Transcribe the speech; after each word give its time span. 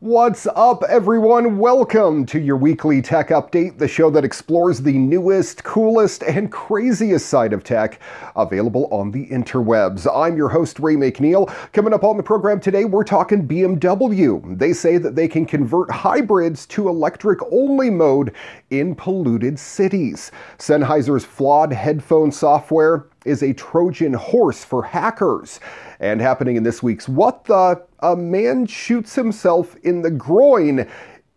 What's 0.00 0.46
up, 0.54 0.84
everyone? 0.84 1.58
Welcome 1.58 2.24
to 2.26 2.38
your 2.38 2.56
weekly 2.56 3.02
tech 3.02 3.30
update, 3.30 3.78
the 3.78 3.88
show 3.88 4.10
that 4.10 4.24
explores 4.24 4.80
the 4.80 4.92
newest, 4.92 5.64
coolest, 5.64 6.22
and 6.22 6.52
craziest 6.52 7.26
side 7.26 7.52
of 7.52 7.64
tech 7.64 7.98
available 8.36 8.86
on 8.92 9.10
the 9.10 9.26
interwebs. 9.26 10.06
I'm 10.14 10.36
your 10.36 10.50
host, 10.50 10.78
Ray 10.78 10.94
McNeil. 10.94 11.52
Coming 11.72 11.92
up 11.92 12.04
on 12.04 12.16
the 12.16 12.22
program 12.22 12.60
today, 12.60 12.84
we're 12.84 13.02
talking 13.02 13.48
BMW. 13.48 14.56
They 14.56 14.72
say 14.72 14.98
that 14.98 15.16
they 15.16 15.26
can 15.26 15.44
convert 15.44 15.90
hybrids 15.90 16.64
to 16.66 16.88
electric 16.88 17.40
only 17.50 17.90
mode 17.90 18.32
in 18.70 18.94
polluted 18.94 19.58
cities. 19.58 20.30
Sennheiser's 20.58 21.24
flawed 21.24 21.72
headphone 21.72 22.30
software 22.30 23.06
is 23.28 23.42
a 23.42 23.52
Trojan 23.52 24.14
horse 24.14 24.64
for 24.64 24.82
hackers. 24.82 25.60
And 26.00 26.20
happening 26.20 26.56
in 26.56 26.62
this 26.62 26.82
week's 26.82 27.08
What 27.08 27.44
the? 27.44 27.82
A 28.00 28.16
man 28.16 28.66
shoots 28.66 29.14
himself 29.14 29.76
in 29.82 30.02
the 30.02 30.10
groin 30.10 30.88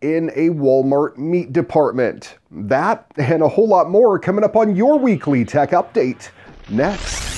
in 0.01 0.29
a 0.35 0.49
Walmart 0.49 1.17
meat 1.17 1.53
department. 1.53 2.37
That 2.49 3.05
and 3.17 3.43
a 3.43 3.47
whole 3.47 3.67
lot 3.67 3.89
more 3.89 4.17
coming 4.17 4.43
up 4.43 4.55
on 4.55 4.75
your 4.75 4.97
weekly 4.97 5.45
tech 5.45 5.71
update 5.71 6.29
next. 6.69 7.30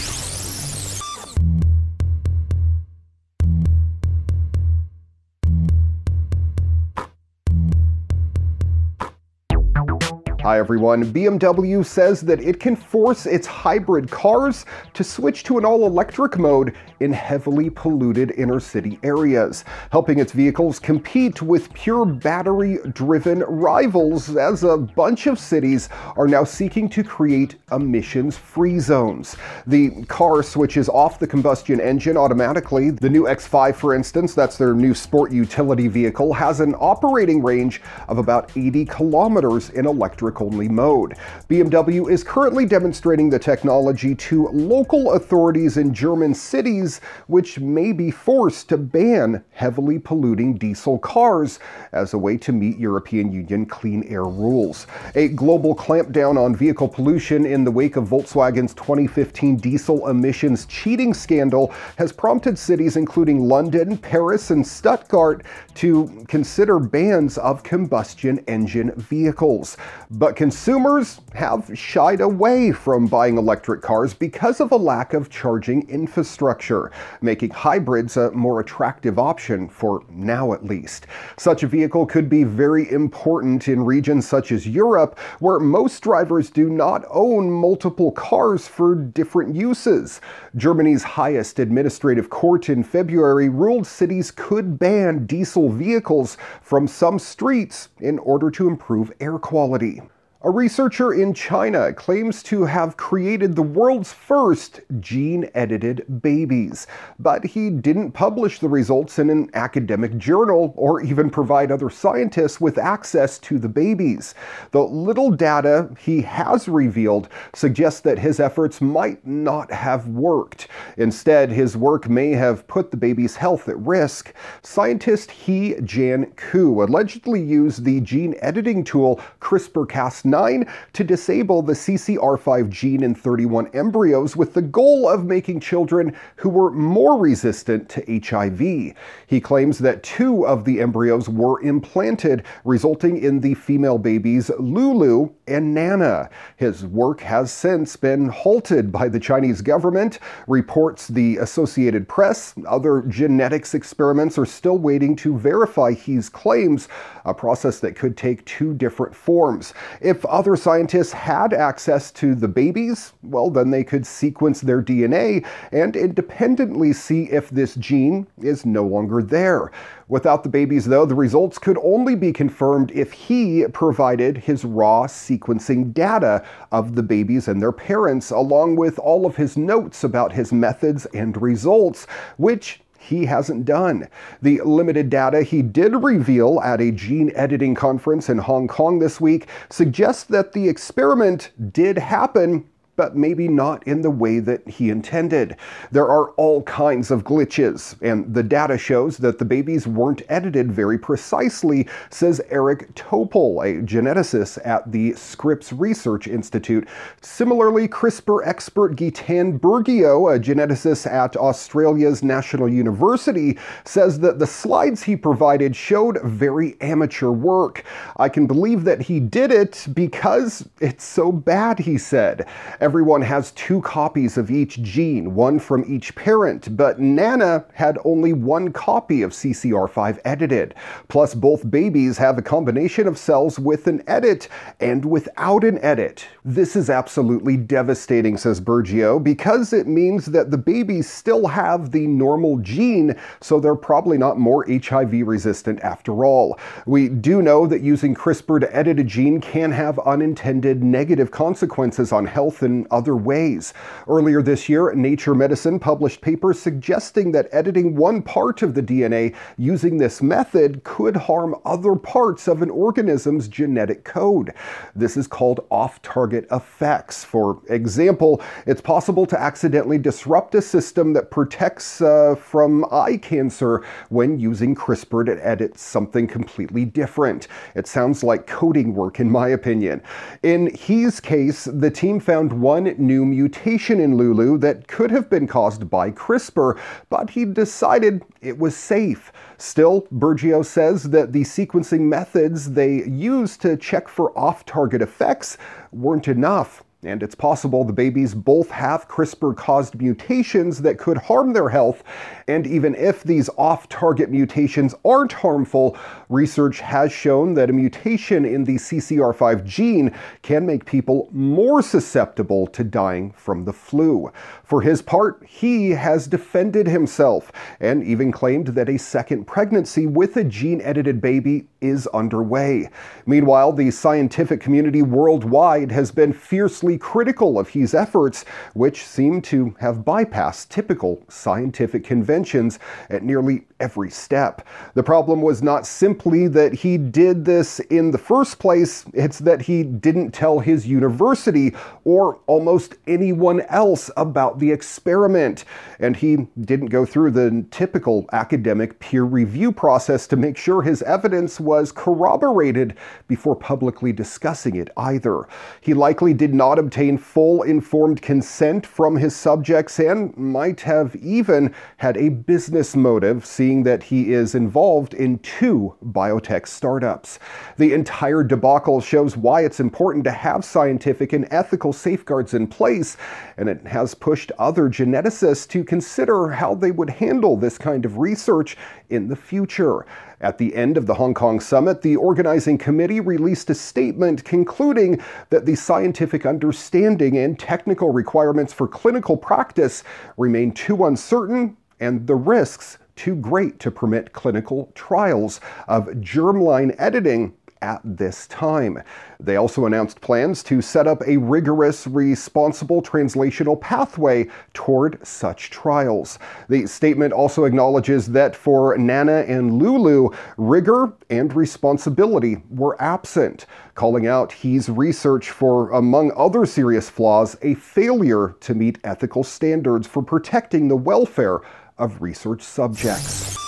Hi 10.44 10.60
everyone. 10.60 11.06
BMW 11.06 11.86
says 11.86 12.20
that 12.20 12.42
it 12.42 12.60
can 12.60 12.76
force 12.76 13.26
its 13.26 13.48
hybrid 13.48 14.12
cars 14.12 14.66
to 14.94 15.02
switch 15.02 15.46
to 15.46 15.58
an 15.58 15.64
all 15.64 15.88
electric 15.88 16.38
mode 16.38 16.76
in 17.00 17.14
heavily 17.14 17.70
polluted 17.70 18.32
inner 18.32 18.60
city 18.60 19.00
areas, 19.04 19.64
helping 19.90 20.20
its 20.20 20.34
vehicles 20.34 20.80
compete 20.80 21.42
with 21.42 21.74
pure 21.74 22.04
battery 22.04 22.78
driven 22.92 23.40
rivals 23.40 24.36
as 24.36 24.66
a 24.66 24.76
bunch 24.76 25.28
of 25.28 25.40
cities 25.40 25.88
are 26.18 26.28
now 26.28 26.44
seeking 26.44 26.90
to 26.90 27.06
create 27.06 27.56
emissions 27.72 28.36
free 28.38 28.80
zones. 28.80 29.38
The 29.66 30.04
car 30.08 30.44
switches 30.44 30.90
off 30.90 31.20
the 31.20 31.28
combustion 31.28 31.80
engine 31.80 32.18
automatically. 32.18 32.90
The 32.90 33.10
new 33.10 33.24
X5, 33.24 33.76
for 33.76 33.96
instance, 33.96 34.34
that's 34.34 34.58
their 34.58 34.74
new 34.74 34.94
sport 34.94 35.32
utility 35.32 35.88
vehicle, 35.88 36.34
has 36.34 36.60
an 36.60 36.76
operating 36.82 37.42
range 37.42 37.82
of 38.10 38.18
about 38.18 38.52
80 38.58 38.84
kilometers 38.84 39.70
in 39.70 39.88
electric 39.88 40.33
only 40.42 40.68
mode. 40.68 41.16
BMW 41.50 42.10
is 42.10 42.24
currently 42.24 42.66
demonstrating 42.66 43.30
the 43.30 43.40
technology 43.40 44.16
to 44.16 44.48
local 44.50 45.14
authorities 45.14 45.78
in 45.78 45.94
German 45.94 46.34
cities, 46.34 47.02
which 47.28 47.60
may 47.60 47.92
be 47.92 48.10
forced 48.12 48.70
to 48.70 48.78
ban 48.78 49.44
heavily 49.52 50.00
polluting 50.00 50.58
diesel 50.58 50.98
cars 51.00 51.60
as 51.92 52.14
a 52.14 52.18
way 52.18 52.38
to 52.38 52.52
meet 52.52 52.78
European 52.78 53.32
Union 53.32 53.66
clean 53.66 54.04
air 54.04 54.26
rules. 54.26 54.88
A 55.16 55.28
global 55.30 55.76
clampdown 55.76 56.38
on 56.38 56.56
vehicle 56.56 56.88
pollution 56.88 57.46
in 57.46 57.64
the 57.64 57.72
wake 57.72 57.96
of 57.96 58.08
Volkswagen's 58.08 58.74
2015 58.74 59.58
diesel 59.58 60.08
emissions 60.08 60.66
cheating 60.66 61.14
scandal 61.14 61.74
has 61.98 62.12
prompted 62.12 62.58
cities 62.58 62.98
including 62.98 63.40
London, 63.40 63.98
Paris, 63.98 64.52
and 64.52 64.66
Stuttgart 64.66 65.46
to 65.76 66.26
consider 66.28 66.80
bans 66.80 67.38
of 67.38 67.64
combustion 67.64 68.40
engine 68.48 68.92
vehicles. 68.96 69.78
But 70.24 70.38
consumers 70.38 71.20
have 71.34 71.70
shied 71.78 72.22
away 72.22 72.72
from 72.72 73.08
buying 73.08 73.38
electric 73.38 73.82
cars 73.82 74.14
because 74.14 74.62
of 74.62 74.72
a 74.72 74.78
lack 74.78 75.14
of 75.14 75.30
charging 75.30 75.90
infrastructure, 75.90 76.92
making 77.22 77.50
hybrids 77.50 78.16
a 78.16 78.32
more 78.32 78.62
attractive 78.62 79.20
option 79.20 79.68
for 79.68 80.06
now 80.10 80.54
at 80.54 80.64
least. 80.64 81.08
Such 81.36 81.64
a 81.64 81.68
vehicle 81.68 82.06
could 82.06 82.30
be 82.30 82.46
very 82.46 82.90
important 82.90 83.68
in 83.68 83.84
regions 83.84 84.26
such 84.26 84.54
as 84.54 84.66
Europe, 84.66 85.20
where 85.40 85.60
most 85.60 86.02
drivers 86.02 86.50
do 86.50 86.70
not 86.70 87.04
own 87.10 87.52
multiple 87.52 88.14
cars 88.14 88.66
for 88.66 88.96
different 88.96 89.54
uses. 89.54 90.22
Germany's 90.56 91.04
highest 91.04 91.60
administrative 91.60 92.30
court 92.30 92.70
in 92.70 92.82
February 92.82 93.50
ruled 93.50 93.86
cities 93.86 94.32
could 94.32 94.80
ban 94.80 95.26
diesel 95.26 95.68
vehicles 95.68 96.38
from 96.62 96.88
some 96.88 97.20
streets 97.20 97.90
in 98.00 98.20
order 98.20 98.50
to 98.50 98.70
improve 98.70 99.12
air 99.20 99.38
quality. 99.38 100.02
A 100.46 100.50
researcher 100.50 101.14
in 101.14 101.34
China 101.34 101.94
claims 101.94 102.44
to 102.44 102.66
have 102.66 102.98
created 102.98 103.56
the 103.56 103.62
world's 103.62 104.12
first 104.12 104.82
gene 105.00 105.50
edited 105.56 106.22
babies, 106.22 106.86
but 107.18 107.46
he 107.46 107.70
didn't 107.70 108.12
publish 108.12 108.60
the 108.60 108.68
results 108.68 109.20
in 109.20 109.30
an 109.30 109.50
academic 109.54 110.18
journal 110.18 110.74
or 110.76 111.02
even 111.02 111.30
provide 111.30 111.72
other 111.72 111.90
scientists 111.90 112.60
with 112.60 112.78
access 112.78 113.40
to 113.40 113.58
the 113.58 113.70
babies. 113.70 114.36
The 114.72 114.84
little 114.84 115.32
data 115.32 115.90
he 115.98 116.20
has 116.24 116.68
revealed 116.68 117.30
suggests 117.56 118.02
that 118.02 118.20
his 118.20 118.42
efforts 118.42 118.82
might 118.82 119.26
not 119.26 119.72
have 119.72 120.10
worked. 120.10 120.68
Instead, 120.98 121.52
his 121.52 121.78
work 121.78 122.10
may 122.10 122.32
have 122.32 122.68
put 122.68 122.92
the 122.92 122.98
baby's 122.98 123.38
health 123.38 123.70
at 123.70 123.78
risk. 123.78 124.34
Scientist 124.62 125.32
He 125.32 125.76
Jiankui 125.76 126.86
allegedly 126.86 127.42
used 127.42 127.86
the 127.86 128.02
gene 128.02 128.36
editing 128.42 128.84
tool 128.84 129.22
CRISPR 129.40 129.88
Cas9 129.88 130.33
to 130.34 131.04
disable 131.04 131.62
the 131.62 131.74
CCR5 131.74 132.70
gene 132.70 133.04
in 133.04 133.14
31 133.16 133.68
embryos 133.74 134.36
with 134.36 134.54
the 134.54 134.62
goal 134.62 135.08
of 135.08 135.26
making 135.26 135.60
children 135.60 136.16
who 136.38 136.50
were 136.50 136.72
more 136.72 137.20
resistant 137.20 137.88
to 137.90 138.22
HIV. 138.26 138.96
He 139.28 139.40
claims 139.42 139.80
that 139.80 140.04
two 140.04 140.46
of 140.46 140.66
the 140.66 140.82
embryos 140.82 141.30
were 141.30 141.62
implanted, 141.62 142.44
resulting 142.66 143.18
in 143.18 143.40
the 143.40 143.54
female 143.54 143.98
babies 143.98 144.50
Lulu 144.60 145.30
and 145.48 145.74
Nana. 145.74 146.30
His 146.58 146.86
work 146.86 147.22
has 147.22 147.52
since 147.52 147.96
been 147.96 148.30
halted 148.30 148.92
by 148.92 149.10
the 149.10 149.20
Chinese 149.20 149.62
government, 149.62 150.20
reports 150.48 151.08
the 151.08 151.38
Associated 151.38 152.08
Press. 152.08 152.54
Other 152.68 153.02
genetics 153.04 153.74
experiments 153.74 154.38
are 154.38 154.46
still 154.46 154.78
waiting 154.78 155.16
to 155.18 155.38
verify 155.38 155.94
his 155.94 156.30
claims, 156.30 156.88
a 157.26 157.34
process 157.34 157.80
that 157.80 157.96
could 157.96 158.18
take 158.18 158.46
two 158.46 158.74
different 158.74 159.16
forms. 159.16 159.74
If 160.02 160.23
other 160.26 160.56
scientists 160.56 161.12
had 161.12 161.54
access 161.54 162.12
to 162.12 162.36
the 162.36 162.48
babies, 162.48 163.14
well, 163.24 163.50
then 163.50 163.72
they 163.72 163.84
could 163.84 164.06
sequence 164.06 164.62
their 164.62 164.82
DNA 164.82 165.46
and 165.72 165.96
independently 165.96 166.94
see 166.94 167.24
if 167.32 167.50
this 167.50 167.76
gene 167.76 168.28
is 168.42 168.66
no 168.66 168.84
longer 168.84 169.22
there. 169.22 169.72
Without 170.08 170.44
the 170.44 170.50
babies, 170.50 170.86
though, 170.86 171.06
the 171.06 171.16
results 171.16 171.58
could 171.58 171.78
only 171.84 172.16
be 172.16 172.32
confirmed 172.32 172.92
if 172.92 173.12
he 173.12 173.66
provided 173.74 174.38
his 174.38 174.66
raw 174.66 175.08
sequencing 175.08 175.94
data 175.94 176.46
of 176.72 176.96
the 176.96 177.04
babies 177.04 177.48
and 177.48 177.62
their 177.62 177.72
parents, 177.72 178.30
along 178.32 178.76
with 178.76 179.00
all 179.00 179.26
of 179.26 179.36
his 179.36 179.58
notes 179.58 180.04
about 180.04 180.34
his 180.34 180.52
methods 180.52 181.06
and 181.08 181.42
results, 181.42 182.06
which 182.38 182.82
he 183.04 183.26
hasn't 183.26 183.66
done. 183.66 184.08
The 184.42 184.62
limited 184.64 185.10
data 185.10 185.44
he 185.44 185.62
did 185.62 185.96
reveal 185.96 186.62
at 186.62 186.82
a 186.82 186.92
gene 186.92 187.32
editing 187.36 187.76
conference 187.76 188.30
in 188.30 188.38
Hong 188.38 188.68
Kong 188.68 189.00
this 189.00 189.20
week 189.20 189.48
suggests 189.70 190.24
that 190.26 190.54
the 190.54 190.70
experiment 190.70 191.52
did 191.72 191.98
happen 191.98 192.66
but 192.96 193.16
maybe 193.16 193.48
not 193.48 193.86
in 193.88 194.02
the 194.02 194.12
way 194.12 194.40
that 194.40 194.68
he 194.68 194.90
intended. 194.90 195.56
There 195.92 196.08
are 196.08 196.30
all 196.32 196.62
kinds 196.64 197.12
of 197.12 197.24
glitches, 197.24 197.96
and 198.02 198.34
the 198.34 198.44
data 198.44 198.78
shows 198.78 199.18
that 199.18 199.40
the 199.40 199.46
babies 199.46 199.88
weren't 199.88 200.22
edited 200.30 200.72
very 200.72 200.98
precisely, 200.98 201.88
says 202.10 202.42
Eric 202.50 202.94
Topol, 202.96 203.64
a 203.64 203.82
geneticist 203.84 204.60
at 204.66 204.92
the 204.92 205.14
Scripps 205.14 205.74
Research 205.74 206.28
Institute. 206.28 206.88
Similarly, 207.22 207.88
CRISPR 207.88 208.46
expert 208.46 208.96
Gaetan 208.96 209.60
Burgio, 209.60 210.36
a 210.36 210.40
geneticist 210.40 211.12
at 211.12 211.36
Australia's 211.36 212.24
National 212.24 212.70
University, 212.70 213.58
says 213.86 214.20
that 214.20 214.40
the 214.40 214.48
slides 214.48 215.04
he 215.04 215.16
provided 215.16 215.76
showed 215.76 216.22
very 216.24 216.78
amateur 216.82 217.30
work. 217.30 217.84
I 218.18 218.30
can 218.30 218.48
believe 218.48 218.84
that 218.84 219.02
he 219.02 219.20
did 219.20 219.52
it 219.52 219.88
because 219.94 220.68
it's 220.80 221.04
so 221.04 221.32
bad, 221.32 221.80
he 221.80 221.98
said. 221.98 222.48
Everyone 222.84 223.22
has 223.22 223.54
two 223.54 223.80
copies 223.80 224.38
of 224.38 224.52
each 224.52 224.82
gene, 224.82 225.36
one 225.36 225.58
from 225.58 225.86
each 225.88 226.14
parent, 226.16 226.76
but 226.76 227.00
Nana 227.00 227.64
had 227.74 227.98
only 228.04 228.34
one 228.34 228.74
copy 228.74 229.22
of 229.22 229.32
CCR5 229.32 230.20
edited. 230.26 230.76
Plus, 231.08 231.34
both 231.34 231.72
babies 231.72 232.18
have 232.18 232.38
a 232.38 232.42
combination 232.42 233.08
of 233.08 233.18
cells 233.18 233.58
with 233.58 233.88
an 233.88 234.04
edit 234.06 234.50
and 234.82 235.06
without 235.06 235.64
an 235.64 235.80
edit. 235.80 236.28
This 236.44 236.76
is 236.76 236.90
absolutely 236.90 237.56
devastating, 237.56 238.36
says 238.36 238.60
Burgio, 238.60 239.24
because 239.24 239.72
it 239.72 239.88
means 239.88 240.26
that 240.26 240.52
the 240.52 240.58
babies 240.58 241.10
still 241.10 241.48
have 241.48 241.92
the 241.92 242.06
normal 242.06 242.58
gene, 242.58 243.18
so 243.40 243.62
they're 243.62 243.76
probably 243.76 244.18
not 244.18 244.38
more 244.38 244.66
HIV 244.68 245.26
resistant 245.26 245.80
after 245.84 246.26
all. 246.26 246.60
We 246.86 247.08
do 247.08 247.42
know 247.42 247.66
that 247.66 247.80
using 247.80 248.14
CRISPR 248.14 248.60
to 248.60 248.76
edit 248.76 249.00
a 249.00 249.06
gene 249.06 249.40
can 249.40 249.72
have 249.72 250.00
unintended 250.00 250.84
negative 250.84 251.32
consequences 251.32 252.12
on 252.12 252.26
health 252.26 252.62
and 252.62 252.73
in 252.74 252.88
other 252.92 253.16
ways. 253.16 253.74
Earlier 254.08 254.42
this 254.42 254.68
year, 254.68 254.94
Nature 254.94 255.36
Medicine 255.36 255.80
published 255.80 256.22
papers 256.22 256.60
suggesting 256.60 257.32
that 257.32 257.48
editing 257.52 257.96
one 257.96 258.22
part 258.22 258.62
of 258.62 258.74
the 258.74 258.84
DNA 258.84 259.36
using 259.58 259.98
this 259.98 260.22
method 260.22 260.84
could 260.84 261.16
harm 261.16 261.56
other 261.66 261.96
parts 261.96 262.48
of 262.48 262.62
an 262.62 262.70
organism's 262.70 263.48
genetic 263.48 264.04
code. 264.04 264.54
This 264.96 265.18
is 265.18 265.28
called 265.28 265.66
off 265.70 266.02
target 266.02 266.46
effects. 266.52 267.24
For 267.24 267.62
example, 267.70 268.42
it's 268.66 268.82
possible 268.82 269.26
to 269.28 269.40
accidentally 269.40 269.98
disrupt 269.98 270.56
a 270.56 270.62
system 270.62 271.14
that 271.14 271.32
protects 271.32 272.02
uh, 272.02 272.36
from 272.36 272.86
eye 272.92 273.18
cancer 273.18 273.84
when 274.10 274.40
using 274.40 274.76
CRISPR 274.76 275.26
to 275.26 275.48
edit 275.48 275.78
something 275.78 276.28
completely 276.28 276.86
different. 276.86 277.48
It 277.76 277.88
sounds 277.88 278.24
like 278.24 278.48
coding 278.48 278.94
work, 278.94 279.20
in 279.20 279.30
my 279.30 279.50
opinion. 279.50 280.02
In 280.42 280.74
He's 280.74 281.20
case, 281.20 281.66
the 281.66 281.92
team 281.92 282.20
found 282.20 282.54
one 282.64 282.96
new 282.98 283.26
mutation 283.26 284.00
in 284.00 284.16
Lulu 284.16 284.58
that 284.60 284.88
could 284.88 285.12
have 285.12 285.30
been 285.30 285.48
caused 285.48 285.90
by 285.90 286.10
CRISPR, 286.10 286.80
but 287.10 287.30
he 287.30 287.44
decided 287.44 288.24
it 288.42 288.58
was 288.58 288.76
safe. 288.76 289.34
Still, 289.58 290.04
Burgio 290.14 290.66
says 290.66 291.04
that 291.12 291.34
the 291.34 291.42
sequencing 291.42 292.02
methods 292.02 292.72
they 292.72 293.04
used 293.04 293.62
to 293.62 293.76
check 293.76 294.08
for 294.08 294.36
off 294.38 294.66
target 294.66 295.02
effects 295.02 295.58
weren't 295.92 296.30
enough. 296.30 296.84
And 297.06 297.22
it's 297.22 297.36
possible 297.36 297.84
the 297.84 297.94
babies 297.94 298.34
both 298.34 298.70
have 298.72 299.08
CRISPR 299.08 299.56
caused 299.58 300.00
mutations 300.02 300.82
that 300.82 300.98
could 300.98 301.18
harm 301.18 301.54
their 301.54 301.70
health. 301.70 302.04
And 302.48 302.66
even 302.66 302.96
if 302.96 303.24
these 303.24 303.50
off 303.58 303.90
target 303.90 304.30
mutations 304.30 304.96
aren't 305.04 305.34
harmful, 305.34 305.98
research 306.30 306.80
has 306.80 307.12
shown 307.12 307.54
that 307.56 307.70
a 307.70 307.74
mutation 307.74 308.46
in 308.46 308.64
the 308.64 308.76
CCR5 308.76 309.66
gene 309.66 310.16
can 310.42 310.66
make 310.66 310.86
people 310.86 311.30
more 311.32 311.82
susceptible 311.82 312.68
to 312.68 312.84
dying 312.84 313.32
from 313.32 313.66
the 313.66 313.74
flu. 313.74 314.32
For 314.64 314.82
his 314.82 315.02
part, 315.02 315.44
he 315.46 315.92
has 315.92 316.28
defended 316.28 316.88
himself 316.88 317.52
and 317.80 318.04
even 318.04 318.32
claimed 318.32 318.68
that 318.68 318.90
a 318.90 318.98
second 318.98 319.46
pregnancy 319.46 320.08
with 320.08 320.38
a 320.38 320.44
gene 320.44 320.82
edited 320.82 321.22
baby 321.22 321.68
is 321.82 322.08
underway. 322.08 322.90
Meanwhile, 323.26 323.74
the 323.74 323.92
scientific 323.92 324.62
community 324.62 325.02
worldwide 325.02 325.92
has 325.92 326.12
been 326.12 326.32
fiercely 326.32 326.93
critical 326.98 327.60
of 327.60 327.70
his 327.70 327.94
efforts, 327.94 328.46
which 328.74 329.06
seem 329.06 329.42
to 329.44 329.76
have 329.80 329.98
bypassed 329.98 330.70
typical 330.70 331.22
scientific 331.30 332.04
conventions 332.04 332.80
at 333.10 333.24
nearly 333.24 333.66
every 333.80 334.10
step. 334.10 334.66
The 334.94 335.04
problem 335.04 335.42
was 335.42 335.62
not 335.62 335.86
simply 335.86 336.48
that 336.48 336.74
he 336.74 336.98
did 336.98 337.44
this 337.44 337.80
in 337.80 338.12
the 338.12 338.18
first 338.18 338.60
place, 338.60 339.06
it's 339.14 339.40
that 339.40 339.62
he 339.62 339.84
didn't 339.84 340.32
tell 340.32 340.60
his 340.60 340.88
university 340.88 341.76
or 342.06 342.40
almost 342.48 342.96
anyone 343.08 343.62
else 343.70 344.10
about 344.16 344.60
the 344.60 344.72
experiment. 344.72 345.66
And 346.00 346.16
he 346.16 346.48
didn't 346.62 346.88
go 346.88 347.06
through 347.06 347.32
the 347.32 347.66
typical 347.72 348.26
academic 348.32 349.00
peer 349.00 349.24
review 349.24 349.72
process 349.72 350.28
to 350.28 350.36
make 350.36 350.58
sure 350.58 350.82
his 350.82 351.02
evidence 351.02 351.60
was 351.60 351.92
corroborated 351.92 352.96
before 353.28 353.56
publicly 353.56 354.14
discussing 354.14 354.76
it 354.76 354.90
either. 354.98 355.48
He 355.82 355.94
likely 355.94 356.34
did 356.34 356.54
not 356.54 356.80
obtain 356.84 357.18
full 357.18 357.64
informed 357.64 358.22
consent 358.22 358.86
from 358.86 359.16
his 359.16 359.36
subjects 359.36 360.00
and 360.00 360.36
might 360.38 360.82
have 360.82 361.16
even 361.16 361.74
had 361.98 362.18
a 362.18 362.30
business 362.30 362.96
motive, 362.96 363.46
seeing 363.46 363.84
that 363.84 364.04
he 364.04 364.34
is 364.34 364.54
involved 364.54 365.14
in 365.14 365.40
two 365.40 365.96
biotech 366.06 366.68
startups. 366.68 367.40
The 367.78 367.94
entire 367.94 368.44
debacle 368.44 369.00
shows 369.00 369.38
why 369.38 369.62
it's 369.62 369.80
important 369.80 370.26
to 370.26 370.32
have 370.32 370.66
scientific 370.66 371.34
and 371.34 371.48
ethical 371.52 371.94
safeguards 371.94 372.54
in 372.54 372.68
place, 372.68 373.16
and 373.58 373.70
it 373.70 373.88
has 373.88 374.14
pushed 374.14 374.52
other 374.60 374.90
geneticists 374.90 375.68
to 375.70 375.84
consider 375.84 376.50
how 376.50 376.76
they 376.76 376.92
would 376.92 377.10
handle 377.10 377.56
this 377.56 377.78
kind 377.78 378.04
of 378.06 378.18
research 378.18 378.78
in 379.14 379.28
the 379.28 379.36
future. 379.36 380.06
At 380.42 380.58
the 380.58 380.76
end 380.76 380.98
of 380.98 381.06
the 381.06 381.14
Hong 381.14 381.34
Kong 381.34 381.60
summit, 381.60 382.02
the 382.02 382.16
organizing 382.16 382.78
committee 382.78 383.20
released 383.20 383.70
a 383.70 383.76
statement 383.76 384.44
concluding 384.44 385.22
that 385.50 385.66
the 385.66 385.76
scientific 385.76 386.46
understanding 386.46 387.38
and 387.38 387.58
technical 387.58 388.12
requirements 388.12 388.74
for 388.74 388.88
clinical 388.88 389.38
practice 389.38 390.04
remain 390.38 390.72
too 390.72 391.06
uncertain 391.06 391.78
and 392.00 392.28
the 392.28 392.36
risks 392.36 392.98
too 393.16 393.36
great 393.36 393.80
to 393.80 393.92
permit 393.92 394.34
clinical 394.34 394.92
trials 394.96 395.62
of 395.88 396.08
germline 396.08 396.96
editing 396.98 397.54
at 397.84 398.00
this 398.04 398.48
time. 398.48 399.04
They 399.42 399.58
also 399.58 399.86
announced 399.86 400.22
plans 400.22 400.64
to 400.64 400.82
set 400.82 401.06
up 401.06 401.22
a 401.28 401.36
rigorous, 401.36 402.08
responsible 402.08 403.02
translational 403.02 403.80
pathway 403.80 404.48
toward 404.74 405.20
such 405.26 405.70
trials. 405.70 406.40
The 406.70 406.88
statement 406.88 407.34
also 407.34 407.66
acknowledges 407.66 408.28
that 408.28 408.56
for 408.56 408.98
Nana 408.98 409.42
and 409.42 409.78
Lulu, 409.80 410.30
rigor 410.56 411.14
and 411.30 411.54
responsibility 411.54 412.64
were 412.70 413.00
absent, 413.02 413.66
calling 413.96 414.26
out 414.26 414.54
He's 414.54 414.88
research 414.88 415.50
for, 415.50 415.92
among 415.92 416.32
other 416.38 416.66
serious 416.66 417.10
flaws, 417.10 417.58
a 417.62 417.74
failure 417.76 418.56
to 418.62 418.74
meet 418.74 418.98
ethical 419.04 419.44
standards 419.44 420.08
for 420.08 420.24
protecting 420.24 420.88
the 420.88 420.96
welfare 420.96 421.60
of 421.98 422.22
research 422.22 422.62
subjects. 422.62 423.63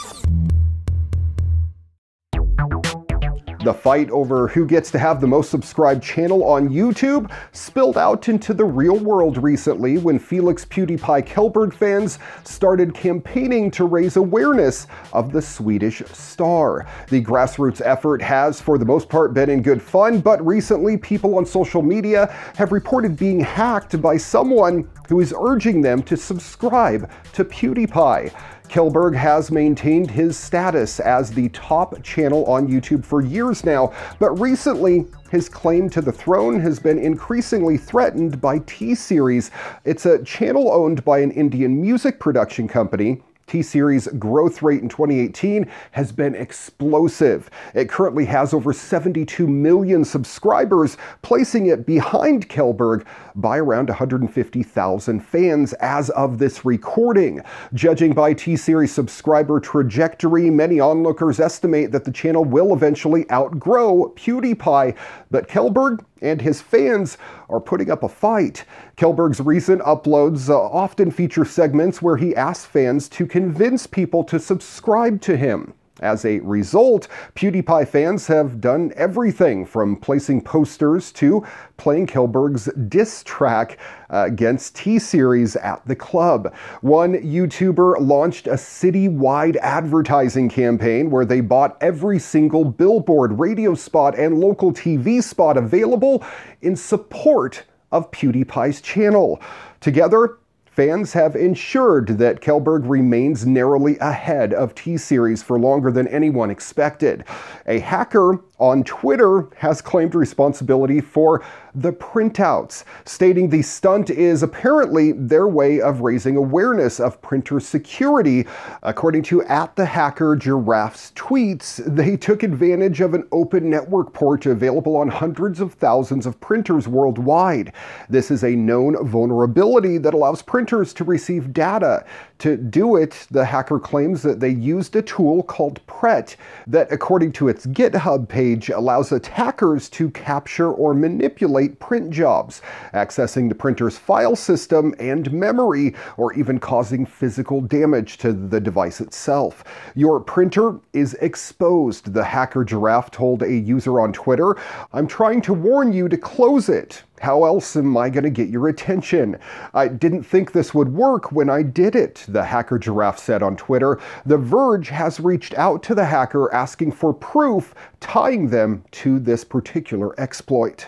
The 3.65 3.73
fight 3.73 4.11
over 4.11 4.47
who 4.47 4.67
gets 4.67 4.91
to 4.91 4.99
have 4.99 5.19
the 5.19 5.25
most 5.25 5.49
subscribed 5.49 6.03
channel 6.03 6.43
on 6.43 6.69
YouTube 6.69 7.31
spilled 7.51 7.97
out 7.97 8.29
into 8.29 8.53
the 8.53 8.63
real 8.63 8.99
world 8.99 9.41
recently 9.41 9.97
when 9.97 10.19
Felix 10.19 10.63
PewDiePie 10.65 11.25
Kjellberg 11.25 11.73
fans 11.73 12.19
started 12.43 12.93
campaigning 12.93 13.71
to 13.71 13.85
raise 13.85 14.17
awareness 14.17 14.85
of 15.13 15.31
the 15.31 15.41
Swedish 15.41 16.03
star. 16.11 16.85
The 17.09 17.23
grassroots 17.23 17.81
effort 17.83 18.21
has, 18.21 18.61
for 18.61 18.77
the 18.77 18.85
most 18.85 19.09
part, 19.09 19.33
been 19.33 19.49
in 19.49 19.63
good 19.63 19.81
fun, 19.81 20.19
but 20.21 20.45
recently 20.45 20.95
people 20.95 21.35
on 21.35 21.43
social 21.43 21.81
media 21.81 22.27
have 22.55 22.71
reported 22.71 23.17
being 23.17 23.39
hacked 23.39 23.99
by 23.99 24.15
someone 24.17 24.87
who 25.09 25.21
is 25.21 25.33
urging 25.35 25.81
them 25.81 26.03
to 26.03 26.15
subscribe 26.15 27.09
to 27.33 27.43
PewDiePie. 27.43 28.31
Kjellberg 28.65 29.15
has 29.15 29.51
maintained 29.51 30.11
his 30.11 30.37
status 30.37 30.99
as 30.99 31.31
the 31.31 31.49
top 31.49 32.01
channel 32.03 32.45
on 32.45 32.67
YouTube 32.67 33.05
for 33.05 33.21
years 33.21 33.63
now, 33.63 33.93
but 34.19 34.31
recently 34.39 35.05
his 35.31 35.49
claim 35.49 35.89
to 35.91 36.01
the 36.01 36.11
throne 36.11 36.59
has 36.59 36.79
been 36.79 36.99
increasingly 36.99 37.77
threatened 37.77 38.41
by 38.41 38.59
T 38.59 38.95
Series. 38.95 39.51
It's 39.83 40.05
a 40.05 40.23
channel 40.23 40.71
owned 40.71 41.03
by 41.05 41.19
an 41.19 41.31
Indian 41.31 41.79
music 41.79 42.19
production 42.19 42.67
company 42.67 43.21
T 43.47 43.61
Series' 43.61 44.07
growth 44.07 44.63
rate 44.63 44.81
in 44.81 44.89
2018 44.89 45.69
has 45.91 46.11
been 46.11 46.33
explosive. 46.33 47.49
It 47.75 47.89
currently 47.89 48.25
has 48.25 48.53
over 48.53 48.73
72 48.73 49.47
million 49.47 50.03
subscribers, 50.03 50.97
placing 51.21 51.67
it 51.67 51.85
behind 51.85 52.49
Kjellberg 52.49 53.05
by 53.35 53.57
around 53.57 53.89
150,000 53.89 55.19
fans 55.19 55.73
as 55.73 56.09
of 56.11 56.39
this 56.39 56.65
recording. 56.65 57.41
Judging 57.73 58.13
by 58.13 58.33
T 58.33 58.55
Series 58.55 58.91
subscriber 58.91 59.59
trajectory, 59.59 60.49
many 60.49 60.79
onlookers 60.79 61.39
estimate 61.39 61.91
that 61.91 62.03
the 62.03 62.11
channel 62.11 62.43
will 62.43 62.73
eventually 62.73 63.29
outgrow 63.31 64.11
PewDiePie, 64.15 64.95
but 65.29 65.47
Kjellberg 65.47 66.03
and 66.21 66.41
his 66.41 66.61
fans 66.61 67.17
are 67.49 67.59
putting 67.59 67.91
up 67.91 68.03
a 68.03 68.09
fight. 68.09 68.65
Kjellberg's 68.97 69.39
recent 69.39 69.81
uploads 69.81 70.49
uh, 70.49 70.59
often 70.59 71.11
feature 71.11 71.45
segments 71.45 72.01
where 72.01 72.17
he 72.17 72.35
asks 72.35 72.65
fans 72.65 73.09
to 73.09 73.25
convince 73.25 73.87
people 73.87 74.23
to 74.25 74.39
subscribe 74.39 75.21
to 75.21 75.37
him. 75.37 75.73
As 76.01 76.25
a 76.25 76.39
result, 76.39 77.07
PewDiePie 77.35 77.87
fans 77.87 78.27
have 78.27 78.59
done 78.59 78.91
everything 78.97 79.65
from 79.65 79.95
placing 79.95 80.41
posters 80.41 81.09
to 81.13 81.45
playing 81.77 82.07
Kjellberg's 82.07 82.65
diss 82.89 83.23
track 83.23 83.77
uh, 84.09 84.25
against 84.27 84.75
T 84.75 84.99
Series 84.99 85.55
at 85.55 85.85
the 85.87 85.95
club. 85.95 86.53
One 86.81 87.13
YouTuber 87.13 88.01
launched 88.01 88.47
a 88.47 88.55
citywide 88.55 89.55
advertising 89.57 90.49
campaign 90.49 91.09
where 91.09 91.23
they 91.23 91.39
bought 91.39 91.77
every 91.79 92.19
single 92.19 92.65
billboard, 92.65 93.39
radio 93.39 93.73
spot, 93.73 94.19
and 94.19 94.37
local 94.37 94.73
TV 94.73 95.23
spot 95.23 95.55
available 95.55 96.25
in 96.61 96.75
support 96.75 97.63
of 97.93 98.11
PewDiePie's 98.11 98.81
channel. 98.81 99.41
Together, 99.79 100.39
fans 100.75 101.13
have 101.13 101.37
ensured 101.37 102.17
that 102.17 102.41
Kjellberg 102.41 102.81
remains 102.83 103.45
narrowly 103.45 103.97
ahead 103.99 104.53
of 104.53 104.75
T 104.75 104.97
Series 104.97 105.41
for 105.41 105.57
longer 105.57 105.89
than 105.89 106.05
anyone 106.09 106.51
expected. 106.51 107.23
A 107.65 107.79
hacker 107.79 108.41
on 108.59 108.83
Twitter 108.83 109.49
has 109.57 109.81
claimed 109.81 110.15
responsibility 110.15 111.01
for 111.01 111.43
the 111.75 111.91
printouts, 111.91 112.85
stating 113.03 113.49
the 113.49 113.61
stunt 113.61 114.09
is 114.09 114.43
apparently 114.43 115.11
their 115.11 115.47
way 115.47 115.81
of 115.81 115.99
raising 115.99 116.37
awareness 116.37 117.01
of 117.01 117.21
printer 117.21 117.59
security. 117.59 118.45
According 118.83 119.23
to 119.23 119.43
at 119.43 119.75
the 119.75 119.85
hacker 119.85 120.37
Giraffe's 120.37 121.11
tweets, 121.15 121.83
they 121.85 122.15
took 122.15 122.43
advantage 122.43 123.01
of 123.01 123.13
an 123.13 123.27
open 123.33 123.69
network 123.69 124.13
port 124.13 124.45
available 124.45 124.95
on 124.95 125.09
hundreds 125.09 125.59
of 125.59 125.73
thousands 125.73 126.25
of 126.25 126.39
printers 126.39 126.87
worldwide. 126.87 127.73
This 128.09 128.31
is 128.31 128.43
a 128.43 128.55
known 128.55 128.95
vulnerability 129.05 129.97
that 129.97 130.13
allows 130.13 130.41
printers 130.41 130.93
to 130.93 131.03
receive 131.03 131.51
data. 131.51 132.05
To 132.39 132.55
do 132.55 132.95
it, 132.95 133.27
the 133.31 133.45
hacker 133.45 133.79
claims 133.79 134.21
that 134.23 134.39
they 134.39 134.49
used 134.49 134.95
a 134.95 135.01
tool 135.01 135.43
called 135.43 135.85
Pret 135.87 136.35
that, 136.67 136.91
according 136.91 137.33
to 137.33 137.49
its 137.49 137.65
GitHub 137.65 138.27
page, 138.27 138.44
allows 138.53 139.11
attackers 139.11 139.89
to 139.89 140.09
capture 140.11 140.71
or 140.71 140.93
manipulate 140.93 141.79
print 141.79 142.11
jobs, 142.11 142.61
accessing 142.93 143.49
the 143.49 143.55
printer's 143.55 143.97
file 143.97 144.35
system 144.35 144.93
and 144.99 145.31
memory, 145.31 145.95
or 146.17 146.33
even 146.33 146.59
causing 146.59 147.05
physical 147.05 147.61
damage 147.61 148.17
to 148.17 148.33
the 148.33 148.59
device 148.59 149.01
itself. 149.01 149.63
Your 149.95 150.19
printer 150.19 150.79
is 150.93 151.15
exposed, 151.15 152.13
the 152.13 152.23
hacker 152.23 152.63
giraffe 152.63 153.09
told 153.09 153.41
a 153.41 153.51
user 153.51 153.99
on 153.99 154.13
Twitter. 154.13 154.55
I'm 154.93 155.07
trying 155.07 155.41
to 155.43 155.53
warn 155.53 155.93
you 155.93 156.07
to 156.09 156.17
close 156.17 156.69
it. 156.69 157.03
How 157.21 157.45
else 157.45 157.75
am 157.75 157.95
I 157.95 158.09
going 158.09 158.23
to 158.25 158.29
get 158.29 158.49
your 158.49 158.67
attention? 158.67 159.37
I 159.73 159.87
didn't 159.87 160.23
think 160.23 160.51
this 160.51 160.73
would 160.73 160.93
work 160.93 161.31
when 161.31 161.49
I 161.49 161.63
did 161.63 161.95
it, 161.95 162.25
the 162.27 162.43
hacker 162.43 162.77
giraffe 162.77 163.19
said 163.19 163.41
on 163.41 163.55
Twitter. 163.55 163.99
The 164.25 164.37
Verge 164.37 164.89
has 164.89 165.19
reached 165.19 165.53
out 165.55 165.81
to 165.83 165.95
the 165.95 166.05
hacker 166.05 166.53
asking 166.53 166.91
for 166.91 167.13
proof 167.13 167.73
tying 167.99 168.49
them 168.49 168.83
to 168.91 169.19
this 169.19 169.43
particular 169.43 170.19
exploit. 170.19 170.87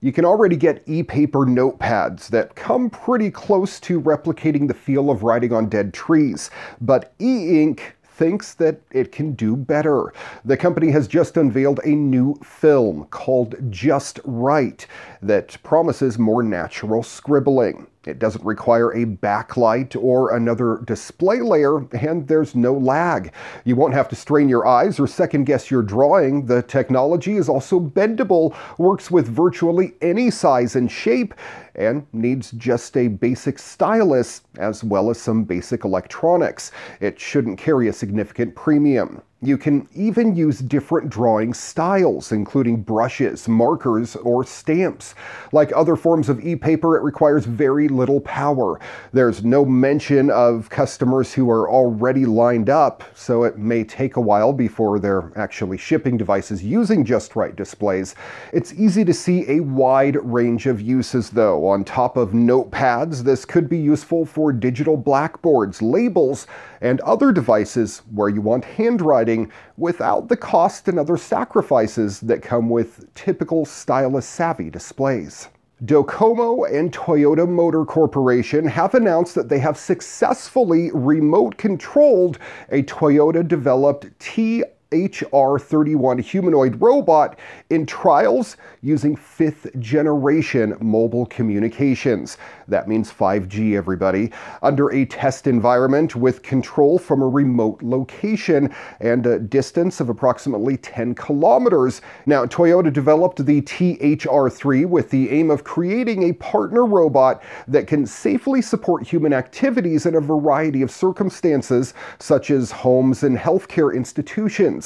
You 0.00 0.12
can 0.12 0.24
already 0.24 0.56
get 0.56 0.82
e-paper 0.86 1.46
notepads 1.46 2.26
that 2.28 2.56
come 2.56 2.90
pretty 2.90 3.30
close 3.30 3.78
to 3.80 4.00
replicating 4.00 4.66
the 4.66 4.74
feel 4.74 5.10
of 5.10 5.22
writing 5.22 5.52
on 5.52 5.68
dead 5.68 5.94
trees, 5.94 6.50
but 6.80 7.14
e-ink 7.20 7.96
thinks 8.14 8.54
that 8.54 8.80
it 8.90 9.12
can 9.12 9.32
do 9.32 9.56
better. 9.56 10.12
The 10.44 10.56
company 10.56 10.90
has 10.90 11.08
just 11.08 11.36
unveiled 11.36 11.80
a 11.84 11.94
new 11.94 12.34
film 12.44 13.06
called 13.10 13.54
Just 13.70 14.20
Write 14.24 14.86
that 15.22 15.56
promises 15.62 16.18
more 16.18 16.42
natural 16.42 17.02
scribbling. 17.02 17.86
It 18.04 18.18
doesn't 18.18 18.44
require 18.44 18.90
a 18.90 19.06
backlight 19.06 19.94
or 20.00 20.34
another 20.34 20.82
display 20.84 21.40
layer, 21.40 21.86
and 21.92 22.26
there's 22.26 22.56
no 22.56 22.72
lag. 22.72 23.32
You 23.64 23.76
won't 23.76 23.94
have 23.94 24.08
to 24.08 24.16
strain 24.16 24.48
your 24.48 24.66
eyes 24.66 24.98
or 24.98 25.06
second 25.06 25.44
guess 25.44 25.70
your 25.70 25.82
drawing. 25.82 26.46
The 26.46 26.62
technology 26.62 27.36
is 27.36 27.48
also 27.48 27.78
bendable, 27.78 28.56
works 28.76 29.10
with 29.10 29.28
virtually 29.28 29.94
any 30.02 30.30
size 30.30 30.74
and 30.74 30.90
shape, 30.90 31.34
and 31.76 32.04
needs 32.12 32.50
just 32.52 32.96
a 32.96 33.06
basic 33.06 33.58
stylus 33.58 34.42
as 34.58 34.82
well 34.82 35.08
as 35.08 35.20
some 35.20 35.44
basic 35.44 35.84
electronics. 35.84 36.72
It 37.00 37.20
shouldn't 37.20 37.58
carry 37.58 37.86
a 37.86 37.92
significant 37.92 38.54
premium. 38.56 39.22
You 39.44 39.58
can 39.58 39.88
even 39.92 40.36
use 40.36 40.60
different 40.60 41.10
drawing 41.10 41.52
styles, 41.52 42.30
including 42.30 42.82
brushes, 42.82 43.48
markers, 43.48 44.14
or 44.14 44.44
stamps. 44.44 45.16
Like 45.50 45.72
other 45.74 45.96
forms 45.96 46.28
of 46.28 46.38
e-paper, 46.46 46.96
it 46.96 47.02
requires 47.02 47.44
very 47.44 47.88
little 47.88 48.20
power. 48.20 48.78
There's 49.12 49.42
no 49.44 49.64
mention 49.64 50.30
of 50.30 50.70
customers 50.70 51.34
who 51.34 51.50
are 51.50 51.68
already 51.68 52.24
lined 52.24 52.70
up, 52.70 53.02
so 53.16 53.42
it 53.42 53.58
may 53.58 53.82
take 53.82 54.14
a 54.14 54.20
while 54.20 54.52
before 54.52 55.00
they're 55.00 55.32
actually 55.34 55.76
shipping 55.76 56.16
devices 56.16 56.62
using 56.62 57.04
Just 57.04 57.34
Write 57.34 57.56
displays. 57.56 58.14
It's 58.52 58.72
easy 58.74 59.04
to 59.04 59.12
see 59.12 59.44
a 59.50 59.58
wide 59.58 60.18
range 60.22 60.66
of 60.66 60.80
uses, 60.80 61.30
though. 61.30 61.66
On 61.66 61.82
top 61.82 62.16
of 62.16 62.30
notepads, 62.30 63.24
this 63.24 63.44
could 63.44 63.68
be 63.68 63.78
useful 63.78 64.24
for 64.24 64.52
digital 64.52 64.96
blackboards, 64.96 65.82
labels, 65.82 66.46
and 66.80 67.00
other 67.00 67.32
devices 67.32 68.02
where 68.12 68.28
you 68.28 68.40
want 68.40 68.64
handwriting 68.64 69.31
without 69.76 70.28
the 70.28 70.36
cost 70.36 70.88
and 70.88 70.98
other 70.98 71.16
sacrifices 71.16 72.20
that 72.20 72.42
come 72.42 72.68
with 72.68 73.12
typical 73.14 73.64
stylus 73.64 74.26
savvy 74.26 74.70
displays. 74.70 75.48
Docomo 75.84 76.64
and 76.72 76.92
Toyota 76.92 77.48
Motor 77.48 77.84
Corporation 77.84 78.66
have 78.66 78.94
announced 78.94 79.34
that 79.34 79.48
they 79.48 79.58
have 79.58 79.76
successfully 79.76 80.90
remote 80.94 81.56
controlled 81.56 82.38
a 82.70 82.84
Toyota 82.84 83.46
developed 83.46 84.06
T 84.20 84.62
HR31 84.92 86.20
humanoid 86.20 86.80
robot 86.80 87.38
in 87.70 87.86
trials 87.86 88.56
using 88.82 89.16
fifth 89.16 89.66
generation 89.78 90.76
mobile 90.80 91.26
communications. 91.26 92.36
That 92.68 92.88
means 92.88 93.12
5G, 93.12 93.76
everybody. 93.76 94.30
Under 94.62 94.90
a 94.92 95.04
test 95.06 95.46
environment 95.46 96.14
with 96.14 96.42
control 96.42 96.98
from 96.98 97.22
a 97.22 97.28
remote 97.28 97.82
location 97.82 98.74
and 99.00 99.26
a 99.26 99.38
distance 99.38 100.00
of 100.00 100.08
approximately 100.08 100.76
10 100.76 101.14
kilometers. 101.14 102.02
Now, 102.26 102.44
Toyota 102.44 102.92
developed 102.92 103.44
the 103.44 103.62
THR3 103.62 104.86
with 104.86 105.10
the 105.10 105.30
aim 105.30 105.50
of 105.50 105.64
creating 105.64 106.24
a 106.24 106.32
partner 106.34 106.84
robot 106.84 107.42
that 107.68 107.86
can 107.86 108.06
safely 108.06 108.60
support 108.62 109.06
human 109.06 109.32
activities 109.32 110.06
in 110.06 110.14
a 110.14 110.20
variety 110.20 110.82
of 110.82 110.90
circumstances, 110.90 111.94
such 112.18 112.50
as 112.50 112.70
homes 112.70 113.22
and 113.22 113.38
healthcare 113.38 113.94
institutions 113.94 114.81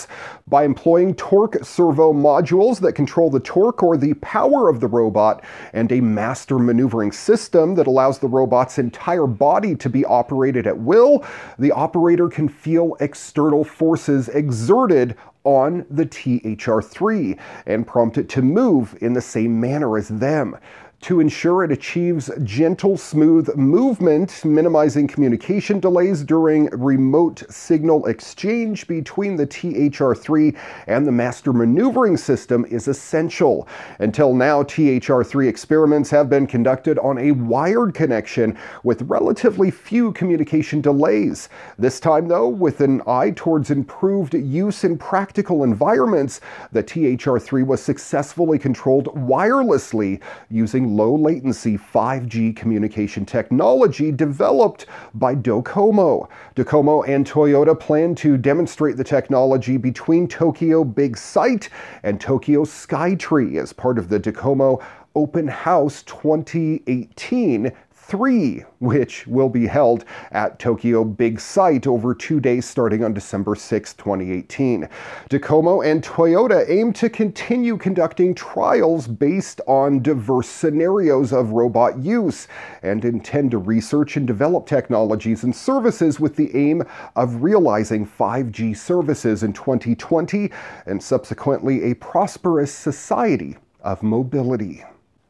by 0.48 0.64
employing 0.64 1.14
torque 1.14 1.64
servo 1.64 2.12
modules 2.12 2.80
that 2.80 2.92
control 2.92 3.30
the 3.30 3.40
torque 3.40 3.82
or 3.82 3.96
the 3.96 4.14
power 4.14 4.68
of 4.68 4.80
the 4.80 4.86
robot 4.86 5.44
and 5.72 5.90
a 5.92 6.00
master 6.00 6.58
maneuvering 6.58 7.12
system 7.12 7.74
that 7.74 7.86
allows 7.86 8.18
the 8.18 8.28
robot's 8.28 8.78
entire 8.78 9.26
body 9.26 9.74
to 9.76 9.88
be 9.88 10.04
operated 10.04 10.66
at 10.66 10.78
will, 10.78 11.24
the 11.58 11.72
operator 11.72 12.28
can 12.28 12.48
feel 12.48 12.96
external 13.00 13.64
forces 13.64 14.28
exerted 14.28 15.16
on 15.44 15.86
the 15.88 16.04
THR3 16.04 17.38
and 17.66 17.86
prompt 17.86 18.18
it 18.18 18.28
to 18.30 18.42
move 18.42 18.98
in 19.00 19.12
the 19.12 19.20
same 19.20 19.60
manner 19.60 19.96
as 19.96 20.08
them 20.08 20.56
to 21.02 21.20
ensure 21.20 21.62
it 21.62 21.70
achieves 21.70 22.30
gentle, 22.42 22.96
smooth 22.96 23.54
movement, 23.54 24.44
minimizing 24.44 25.06
communication 25.06 25.78
delays 25.78 26.24
during 26.24 26.66
remote 26.70 27.42
signal 27.50 28.06
exchange 28.06 28.86
between 28.88 29.36
the 29.36 29.46
THR3 29.46 30.56
and 30.86 31.06
the 31.06 31.12
master 31.12 31.52
maneuvering 31.52 32.16
system 32.16 32.64
is 32.70 32.88
essential. 32.88 33.68
Until 33.98 34.34
now, 34.34 34.62
THR3 34.62 35.48
experiments 35.48 36.10
have 36.10 36.30
been 36.30 36.46
conducted 36.46 36.98
on 36.98 37.18
a 37.18 37.32
wired 37.32 37.94
connection 37.94 38.58
with 38.82 39.02
relatively 39.02 39.70
few 39.70 40.12
communication 40.12 40.80
delays. 40.80 41.48
This 41.78 42.00
time, 42.00 42.26
though, 42.26 42.48
with 42.48 42.80
an 42.80 43.02
eye 43.06 43.32
towards 43.36 43.70
improved 43.70 44.34
use 44.34 44.82
in 44.82 44.96
practical 44.96 45.62
environments, 45.62 46.40
the 46.72 46.82
THR3 46.82 47.66
was 47.66 47.82
successfully 47.82 48.58
controlled 48.58 49.06
wirelessly 49.14 50.20
using 50.50 50.85
low 50.86 51.14
latency 51.14 51.76
5G 51.76 52.54
communication 52.56 53.26
technology 53.26 54.12
developed 54.12 54.86
by 55.14 55.34
Docomo. 55.34 56.28
Docomo 56.54 57.06
and 57.08 57.28
Toyota 57.28 57.78
plan 57.78 58.14
to 58.16 58.36
demonstrate 58.36 58.96
the 58.96 59.04
technology 59.04 59.76
between 59.76 60.28
Tokyo 60.28 60.84
Big 60.84 61.16
Sight 61.16 61.68
and 62.02 62.20
Tokyo 62.20 62.64
Skytree 62.64 63.60
as 63.60 63.72
part 63.72 63.98
of 63.98 64.08
the 64.08 64.20
Docomo 64.20 64.82
Open 65.14 65.48
House 65.48 66.02
2018 66.04 67.72
3, 68.06 68.64
which 68.78 69.26
will 69.26 69.48
be 69.48 69.66
held 69.66 70.04
at 70.30 70.60
Tokyo 70.60 71.02
Big 71.02 71.40
Sight 71.40 71.88
over 71.88 72.14
two 72.14 72.38
days 72.38 72.64
starting 72.64 73.02
on 73.02 73.12
December 73.12 73.56
6, 73.56 73.94
2018. 73.94 74.88
Docomo 75.28 75.84
and 75.84 76.04
Toyota 76.04 76.64
aim 76.68 76.92
to 76.92 77.10
continue 77.10 77.76
conducting 77.76 78.32
trials 78.32 79.08
based 79.08 79.60
on 79.66 80.02
diverse 80.02 80.48
scenarios 80.48 81.32
of 81.32 81.50
robot 81.50 81.98
use 81.98 82.46
and 82.82 83.04
intend 83.04 83.50
to 83.50 83.58
research 83.58 84.16
and 84.16 84.26
develop 84.26 84.66
technologies 84.66 85.42
and 85.42 85.54
services 85.54 86.20
with 86.20 86.36
the 86.36 86.56
aim 86.56 86.84
of 87.16 87.42
realizing 87.42 88.06
5G 88.06 88.76
services 88.76 89.42
in 89.42 89.52
2020 89.52 90.52
and 90.86 91.02
subsequently 91.02 91.82
a 91.90 91.94
prosperous 91.94 92.72
society 92.72 93.56
of 93.82 94.04
mobility. 94.04 94.84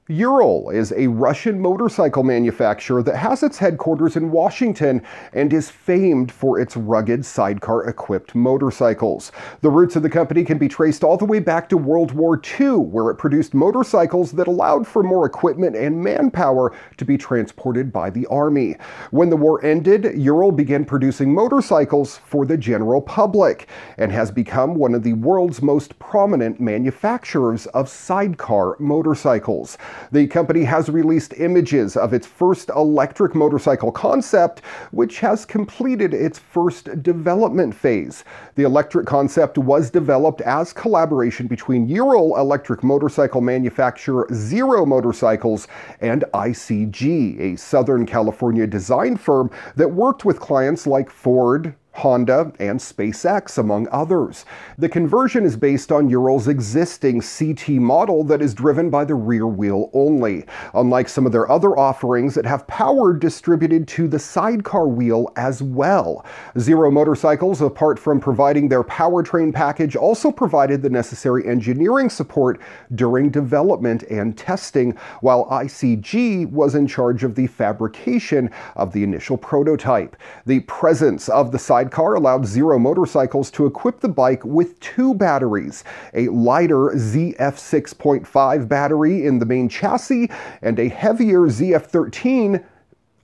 Ural 0.08 0.70
is 0.70 0.92
a 0.92 1.08
Russian 1.08 1.60
motorcycle 1.60 2.22
manufacturer 2.22 3.02
that 3.02 3.16
has 3.16 3.42
its 3.42 3.58
headquarters 3.58 4.14
in 4.14 4.30
Washington 4.30 5.02
and 5.32 5.52
is 5.52 5.68
famed 5.68 6.30
for 6.30 6.60
its 6.60 6.76
rugged 6.76 7.24
sidecar 7.24 7.88
equipped 7.88 8.32
motorcycles. 8.32 9.32
The 9.62 9.70
roots 9.70 9.96
of 9.96 10.04
the 10.04 10.08
company 10.08 10.44
can 10.44 10.58
be 10.58 10.68
traced 10.68 11.02
all 11.02 11.16
the 11.16 11.24
way 11.24 11.40
back 11.40 11.68
to 11.70 11.76
World 11.76 12.12
War 12.12 12.40
II, 12.60 12.76
where 12.76 13.10
it 13.10 13.16
produced 13.16 13.52
motorcycles 13.52 14.30
that 14.32 14.46
allowed 14.46 14.86
for 14.86 15.02
more 15.02 15.26
equipment 15.26 15.74
and 15.74 16.00
manpower 16.00 16.72
to 16.98 17.04
be 17.04 17.18
transported 17.18 17.92
by 17.92 18.08
the 18.08 18.26
Army. 18.26 18.76
When 19.10 19.28
the 19.28 19.36
war 19.36 19.64
ended, 19.64 20.16
Ural 20.16 20.52
began 20.52 20.84
producing 20.84 21.34
motorcycles 21.34 22.18
for 22.18 22.46
the 22.46 22.56
general 22.56 23.02
public 23.02 23.66
and 23.98 24.12
has 24.12 24.30
become 24.30 24.76
one 24.76 24.94
of 24.94 25.02
the 25.02 25.14
world's 25.14 25.62
most 25.62 25.98
prominent 25.98 26.60
manufacturers 26.60 27.66
of 27.66 27.88
sidecar 27.88 28.76
motorcycles. 28.78 29.76
The 30.12 30.26
company 30.26 30.64
has 30.64 30.88
released 30.88 31.34
images 31.38 31.96
of 31.96 32.12
its 32.12 32.26
first 32.26 32.70
electric 32.70 33.34
motorcycle 33.34 33.92
concept, 33.92 34.60
which 34.90 35.20
has 35.20 35.44
completed 35.44 36.14
its 36.14 36.38
first 36.38 37.02
development 37.02 37.74
phase. 37.74 38.24
The 38.54 38.64
electric 38.64 39.06
concept 39.06 39.58
was 39.58 39.90
developed 39.90 40.40
as 40.40 40.72
collaboration 40.72 41.46
between 41.46 41.88
Ural 41.88 42.36
electric 42.36 42.82
motorcycle 42.82 43.40
manufacturer 43.40 44.28
Zero 44.32 44.86
Motorcycles 44.86 45.68
and 46.00 46.24
ICG, 46.34 47.40
a 47.40 47.56
Southern 47.56 48.06
California 48.06 48.66
design 48.66 49.16
firm 49.16 49.50
that 49.76 49.90
worked 49.90 50.24
with 50.24 50.40
clients 50.40 50.86
like 50.86 51.10
Ford, 51.10 51.74
Honda, 51.96 52.52
and 52.58 52.78
SpaceX, 52.78 53.56
among 53.56 53.88
others. 53.90 54.44
The 54.76 54.88
conversion 54.88 55.44
is 55.44 55.56
based 55.56 55.90
on 55.90 56.10
Ural's 56.10 56.46
existing 56.46 57.22
CT 57.22 57.68
model 57.80 58.22
that 58.24 58.42
is 58.42 58.52
driven 58.52 58.90
by 58.90 59.04
the 59.04 59.14
rear 59.14 59.46
wheel 59.46 59.90
only, 59.94 60.44
unlike 60.74 61.08
some 61.08 61.24
of 61.24 61.32
their 61.32 61.50
other 61.50 61.78
offerings 61.78 62.34
that 62.34 62.44
have 62.44 62.66
power 62.66 63.14
distributed 63.14 63.88
to 63.88 64.08
the 64.08 64.18
sidecar 64.18 64.86
wheel 64.86 65.32
as 65.36 65.62
well. 65.62 66.24
Zero 66.58 66.90
Motorcycles, 66.90 67.62
apart 67.62 67.98
from 67.98 68.20
providing 68.20 68.68
their 68.68 68.84
powertrain 68.84 69.52
package, 69.52 69.96
also 69.96 70.30
provided 70.30 70.82
the 70.82 70.90
necessary 70.90 71.46
engineering 71.46 72.10
support 72.10 72.60
during 72.94 73.30
development 73.30 74.02
and 74.04 74.36
testing, 74.36 74.92
while 75.20 75.46
ICG 75.46 76.50
was 76.50 76.74
in 76.74 76.86
charge 76.86 77.24
of 77.24 77.34
the 77.34 77.46
fabrication 77.46 78.50
of 78.74 78.92
the 78.92 79.02
initial 79.02 79.36
prototype. 79.38 80.16
The 80.44 80.60
presence 80.60 81.28
of 81.28 81.52
the 81.52 81.58
side 81.58 81.85
sidecar 81.86 82.14
allowed 82.14 82.44
Zero 82.44 82.78
Motorcycles 82.80 83.48
to 83.52 83.64
equip 83.64 84.00
the 84.00 84.08
bike 84.08 84.44
with 84.44 84.78
two 84.80 85.14
batteries 85.14 85.84
a 86.14 86.26
lighter 86.28 86.90
ZF 86.96 87.36
6.5 87.36 88.68
battery 88.68 89.24
in 89.24 89.38
the 89.38 89.46
main 89.46 89.68
chassis 89.68 90.28
and 90.62 90.80
a 90.80 90.88
heavier 90.88 91.42
ZF 91.42 91.82
13 91.82 92.64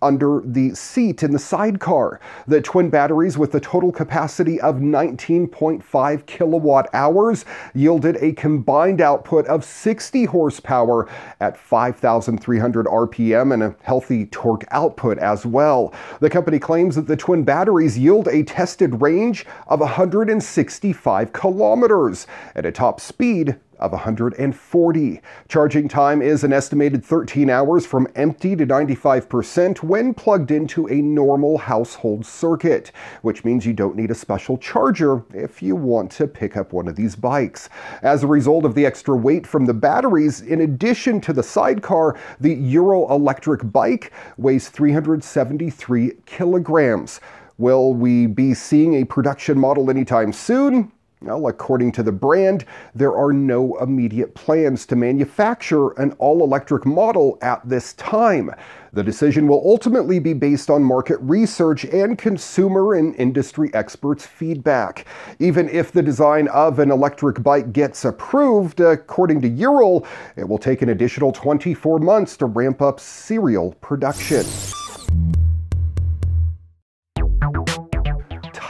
under 0.03 0.43
the 0.45 0.75
seat 0.75 1.23
in 1.23 1.33
the 1.33 1.39
sidecar. 1.39 2.21
The 2.47 2.61
twin 2.61 2.91
batteries 2.91 3.39
with 3.39 3.55
a 3.55 3.61
total 3.61 3.93
capacity 3.93 4.61
of 4.61 4.77
19.5 4.77 6.27
kilowatt 6.27 6.89
hours 6.93 7.45
yielded 7.75 8.17
a 8.17 8.33
combined 8.33 9.01
output 9.01 9.47
of 9.47 9.65
60 9.65 10.25
horsepower 10.25 11.09
at 11.41 11.57
5,300 11.57 12.87
RPM 12.87 13.55
and 13.55 13.63
a 13.63 13.77
healthy 13.83 14.27
torque 14.27 14.65
output 14.71 15.19
as 15.19 15.47
well. 15.47 15.95
The 16.21 16.31
company 16.31 16.59
claims 16.59 16.97
that 16.97 17.07
the 17.07 17.17
twin 17.17 17.45
batteries 17.45 17.97
yield 17.97 18.29
a 18.29 18.43
tested 18.43 19.01
range 19.01 19.47
of 19.69 19.81
165 19.81 21.33
kilometers 21.33 22.27
at 22.55 22.67
a 22.67 22.73
top 22.73 23.01
speed 23.01 23.57
of 23.83 23.93
140. 23.93 25.21
Charging 25.49 25.89
time 25.89 26.23
is 26.23 26.45
an 26.45 26.53
estimated 26.53 27.05
13 27.05 27.51
hours 27.51 27.85
from 27.85 28.07
empty 28.15 28.57
to 28.57 28.67
95% 28.67 29.83
when 29.83 30.15
plugged 30.15 30.51
into 30.51 30.87
a 30.87 31.03
normal 31.03 31.59
household 31.59 32.25
circuit, 32.25 32.93
which 33.23 33.45
means 33.45 33.67
you 33.67 33.73
don't 33.73 33.97
need 33.97 34.11
a 34.11 34.15
special 34.15 34.57
charger 34.57 35.23
if 35.35 35.63
you 35.63 35.77
want 35.77 36.11
to 36.13 36.27
pick 36.27 36.57
up 36.57 36.73
one 36.73 36.89
of 36.89 36.97
these 36.97 37.17
bikes. 37.17 37.69
As 38.03 38.23
a 38.23 38.29
result 38.29 38.65
of 38.65 38.75
the 38.75 38.87
extra 38.87 39.17
weight 39.17 39.47
from 39.47 39.67
the 39.67 39.75
batteries, 39.75 40.41
in 40.41 40.61
addition 40.61 41.21
to 41.21 41.33
the 41.33 41.43
sidecar, 41.43 42.17
the 42.41 42.55
Ural 42.55 43.11
electric 43.11 43.71
bike 43.73 44.13
weighs 44.37 44.69
373 44.69 46.13
kilograms. 46.25 47.21
Will 47.59 47.93
we 47.93 48.27
be 48.27 48.55
seeing 48.55 48.95
a 48.95 49.05
production 49.05 49.59
model 49.59 49.91
anytime 49.91 50.33
soon? 50.33 50.93
Well, 51.25 51.47
according 51.47 51.93
to 51.93 52.03
the 52.03 52.11
brand, 52.11 52.65
there 52.97 53.17
are 53.17 53.33
no 53.33 53.77
immediate 53.79 54.35
plans 54.35 54.85
to 54.87 54.97
manufacture 54.97 55.91
an 55.93 56.13
all 56.19 56.43
electric 56.43 56.85
model 56.85 57.39
at 57.43 57.61
this 57.69 57.93
time. 57.93 58.51
The 58.93 59.05
decision 59.05 59.47
will 59.47 59.63
ultimately 59.65 60.19
be 60.19 60.35
based 60.35 60.69
on 60.69 60.83
market 60.83 61.19
research 61.21 61.85
and 61.85 62.19
consumer 62.19 62.95
and 62.95 63.15
industry 63.15 63.73
experts' 63.73 64.27
feedback. 64.27 65.07
Even 65.39 65.69
if 65.69 65.93
the 65.93 66.03
design 66.03 66.49
of 66.49 66.81
an 66.81 66.91
electric 66.91 67.41
bike 67.41 67.73
gets 67.73 68.05
approved, 68.05 68.81
according 68.81 69.41
to 69.43 69.49
Ural, 69.49 70.05
it 70.35 70.49
will 70.49 70.59
take 70.59 70.83
an 70.83 70.89
additional 70.89 71.31
24 71.31 72.01
months 72.01 72.37
to 72.39 72.47
ramp 72.47 72.83
up 72.83 72.99
serial 72.99 73.73
production. 73.81 74.45